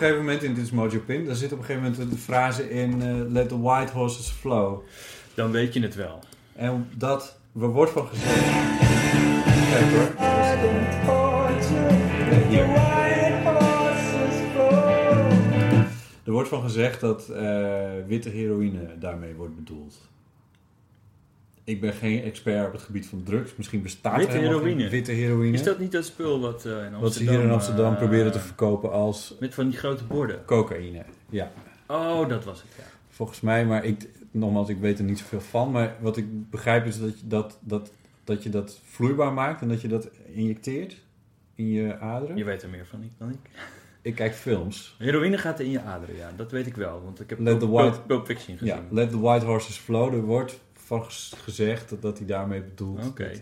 [0.00, 2.70] Gegeven moment in, dit is Mojo Pin, daar zit op een gegeven moment de frase
[2.70, 4.82] in eh, Let the white horses flow.
[5.34, 6.18] Dan weet je het wel.
[6.52, 8.44] En dat, er wordt van gezegd...
[9.70, 10.14] Kijk hoor.
[12.30, 12.68] Nee, hier.
[16.24, 20.09] Er wordt van gezegd dat eh, witte heroïne daarmee wordt bedoeld.
[21.64, 23.56] Ik ben geen expert op het gebied van drugs.
[23.56, 25.52] Misschien bestaat Witte er geen witte heroïne.
[25.54, 27.00] Is dat niet dat spul wat eh, in Amsterdam...
[27.00, 30.44] wat ze hier in Amsterdam eh, proberen te verkopen als Met van die grote borden.
[30.44, 31.04] cocaïne.
[31.30, 31.50] Ja,
[31.86, 32.82] Oh, dat was het, ja.
[33.08, 33.66] volgens mij.
[33.66, 35.70] Maar ik, nogmaals, ik weet er niet zoveel van.
[35.70, 37.90] Maar wat ik begrijp is dat je dat, dat,
[38.24, 40.96] dat, je dat vloeibaar maakt en dat je dat injecteert
[41.54, 42.36] in je aderen.
[42.36, 43.36] Je weet er meer van ik dan ik.
[44.02, 44.94] Ik kijk films.
[44.98, 46.30] Heroïne gaat in je aderen, ja.
[46.36, 48.74] Dat weet ik wel, want ik heb Let the white- Pulp Fiction gezien.
[48.74, 50.14] Ja, Let the White Horses Flow.
[50.14, 50.60] Er wordt
[50.90, 51.04] van
[51.36, 53.02] gezegd dat, dat hij daarmee bedoelt.
[53.02, 53.40] Dat hij-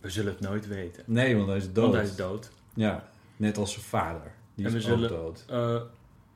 [0.00, 1.02] We zullen het nooit weten.
[1.06, 1.76] Nee, want hij is dood.
[1.84, 2.50] Want hij is dood.
[2.74, 4.32] Ja, net als zijn vader.
[4.54, 5.44] Die En is we ook zullen- dood.
[5.48, 5.82] Eh,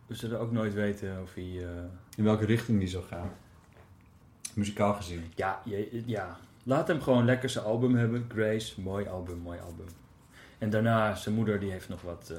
[0.07, 1.45] we zullen ook nooit weten of hij...
[1.65, 1.71] eh,
[2.17, 3.31] In welke richting die zou gaan.
[4.55, 5.33] Muzikaal gezien.
[5.35, 8.25] Ja, je, ja, laat hem gewoon lekker zijn album hebben.
[8.29, 9.87] Grace, mooi album, mooi album.
[10.59, 12.33] En daarna, zijn moeder die heeft nog wat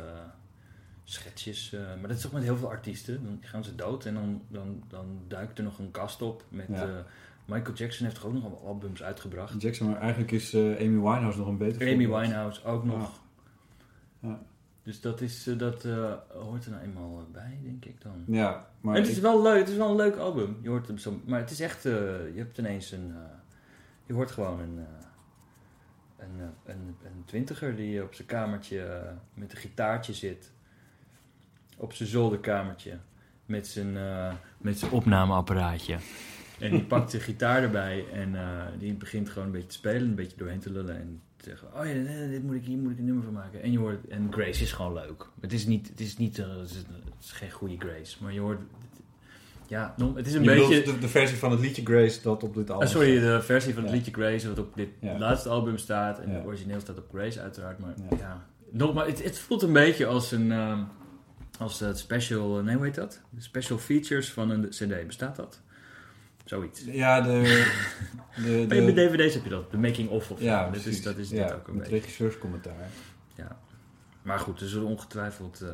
[1.03, 1.73] sketches.
[1.73, 3.23] eh, maar dat is toch met heel veel artiesten.
[3.23, 6.43] Dan gaan ze dood en dan, dan, dan duikt er nog een kast op.
[6.49, 7.05] Met, Ja.
[7.49, 9.61] Michael Jackson heeft toch ook nog albums uitgebracht.
[9.61, 12.21] Jackson, maar eigenlijk is eh, Amy Winehouse nog een beter Amy voorbeeld.
[12.21, 13.21] Winehouse ook nog.
[14.19, 14.41] Ja.
[14.83, 18.23] Dus dat, is, eh, dat eh, hoort er nou eenmaal bij, denk ik dan.
[18.27, 20.57] Ja, maar En het is wel leuk, het is wel een leuk album.
[20.61, 23.13] Je hoort hem zo, maar het is echt, je hebt ineens een,
[24.05, 24.85] je hoort gewoon een,
[26.17, 30.51] een, een, een twintiger die op zijn kamertje met een gitaartje zit.
[31.77, 32.97] Op zijn zolderkamertje.
[33.45, 33.93] Met zijn,
[34.57, 35.97] met zijn opnameapparaatje.
[36.59, 40.01] En die pakt zijn gitaar erbij en eh, die begint gewoon een beetje te spelen,
[40.07, 42.91] een beetje doorheen te lullen en te zeggen, oh ja, dit moet ik, hier moet
[42.91, 43.61] ik een nummer van maken.
[43.61, 45.25] En je hoort, en Grace is gewoon leuk.
[45.41, 46.85] Het is niet, het is niet, eh, het is, het
[47.23, 48.59] is geen goede Grace, maar je hoort,
[49.67, 50.81] ja, het is een Je beetje...
[50.83, 53.73] de, de versie van het liedje Grace dat op dit album Ah, sorry, de versie
[53.73, 53.97] van het Ja.
[53.97, 55.17] liedje Grace, wat op dit Ja.
[55.17, 56.19] laatste album staat.
[56.19, 57.79] En het origineel staat op Grace uiteraard.
[57.79, 58.45] Maar Ja.
[58.71, 60.51] nogmaals, het, het voelt een beetje als een...
[60.51, 60.79] ehm,
[61.59, 62.57] als het special...
[62.57, 63.21] eh, Nee, hoe heet dat?
[63.37, 65.05] Special features van een cd.
[65.07, 65.61] Bestaat dat?
[66.49, 66.83] Zoiets.
[66.83, 67.31] Ja, de...
[68.43, 69.71] de, Bij de dvd's heb je dat.
[69.71, 70.69] De making of of ja.
[70.69, 71.97] Dat is, dat is ja, dit ook een met beetje.
[71.97, 72.89] regisseurscommentaar.
[73.35, 73.59] Ja.
[74.21, 75.69] Maar goed, er zullen ongetwijfeld eh,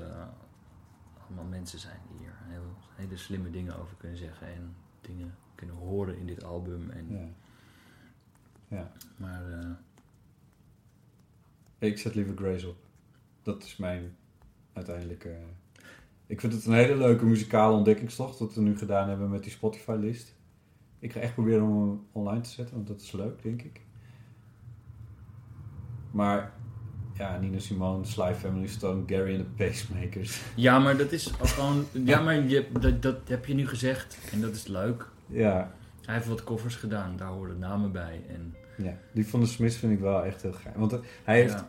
[1.28, 4.48] allemaal mensen zijn die hier heel, hele slimme dingen over kunnen zeggen.
[4.48, 6.90] En dingen kunnen horen in dit album.
[6.90, 8.78] En, Ja.
[8.78, 8.92] ja.
[9.18, 9.52] Maar...
[9.52, 9.70] eh,
[11.90, 12.78] Ik zet liever Grace op.
[13.44, 14.16] Dat is mijn
[14.74, 15.38] uiteindelijke...
[16.28, 18.40] Ik vind het een hele leuke muzikale ontdekkingstocht...
[18.40, 20.34] wat we nu gedaan hebben met die Spotify-list.
[21.06, 22.76] Ik ga echt proberen om hem online te zetten...
[22.76, 23.82] want dat is leuk, denk ik.
[26.12, 26.54] Maar...
[27.14, 30.42] Ja, Nina Simone, Sly Family Stone, Gary and the Pacemakers.
[30.56, 31.86] Ja, maar dat is ook gewoon.
[31.92, 35.10] Ja, maar je, dat, dat heb je nu gezegd en dat is leuk.
[35.28, 35.72] Ja,
[36.06, 38.22] Hij heeft wat covers gedaan, daar horen namen bij.
[38.28, 40.76] En, ja, die van de Smiths vind ik wel echt heel gaaf.
[40.76, 41.66] Want eh, hij heeft...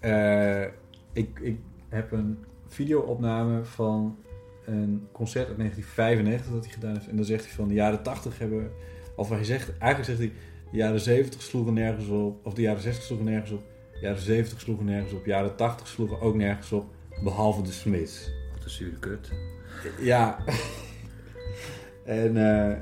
[0.00, 0.64] ja.
[0.64, 0.72] Eh,
[1.12, 1.58] ik, ik
[1.88, 4.18] heb een videoopname van
[4.68, 7.08] een concert uit 1995 dat hij gedaan heeft.
[7.08, 8.70] En dan zegt hij van de jaren 80 hebben...
[9.16, 10.32] Of hij zegt, eigenlijk zegt hij...
[10.70, 12.46] De jaren 70 sloegen nergens op.
[12.46, 13.62] Of de jaren 60 sloegen nergens op.
[13.92, 15.24] De jaren 70 sloegen nergens op.
[15.24, 16.86] De jaren 80 sloegen ook nergens op.
[17.22, 18.30] Behalve de Smiths.
[18.54, 19.30] Wat een zure kut.
[20.00, 20.38] Ja.
[22.04, 22.76] en, eh,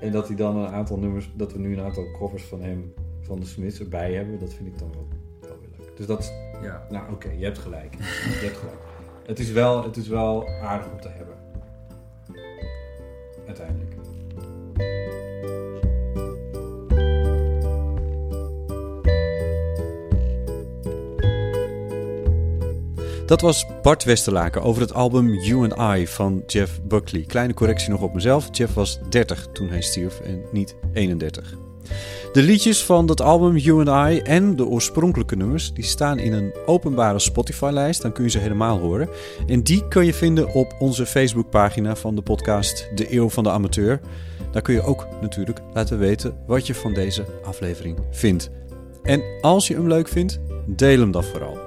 [0.00, 1.30] en dat hij dan een aantal nummers...
[1.34, 2.92] Dat we nu een aantal covers van hem...
[3.20, 4.38] Van de Smiths erbij hebben.
[4.38, 5.08] Dat vind ik dan wel,
[5.40, 5.96] wel weer leuk.
[5.96, 6.30] Dus dat is
[6.62, 6.86] Ja.
[6.90, 7.94] nou, oké, je hebt gelijk.
[7.94, 8.93] Je hebt gelijk.
[9.26, 11.36] Het is, wel, het is wel aardig om te hebben.
[13.46, 13.92] Uiteindelijk.
[23.26, 27.22] Dat was Bart Westerlaken over het album You and I van Jeff Buckley.
[27.22, 28.48] Kleine correctie nog op mezelf.
[28.50, 31.63] Jeff was 30 toen hij stierf en niet 31.
[32.32, 36.32] De liedjes van dat album You and I en de oorspronkelijke nummers die staan in
[36.32, 38.02] een openbare Spotify-lijst.
[38.02, 39.08] Dan kun je ze helemaal horen.
[39.46, 43.50] En die kun je vinden op onze Facebookpagina van de podcast De Eeuw van de
[43.50, 44.00] Amateur.
[44.50, 48.50] Daar kun je ook natuurlijk laten weten wat je van deze aflevering vindt.
[49.02, 51.58] En als je hem leuk vindt, deel hem dan vooral.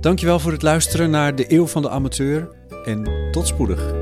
[0.00, 2.48] Dankjewel voor het luisteren naar De Eeuw van de Amateur
[2.84, 4.01] en tot spoedig.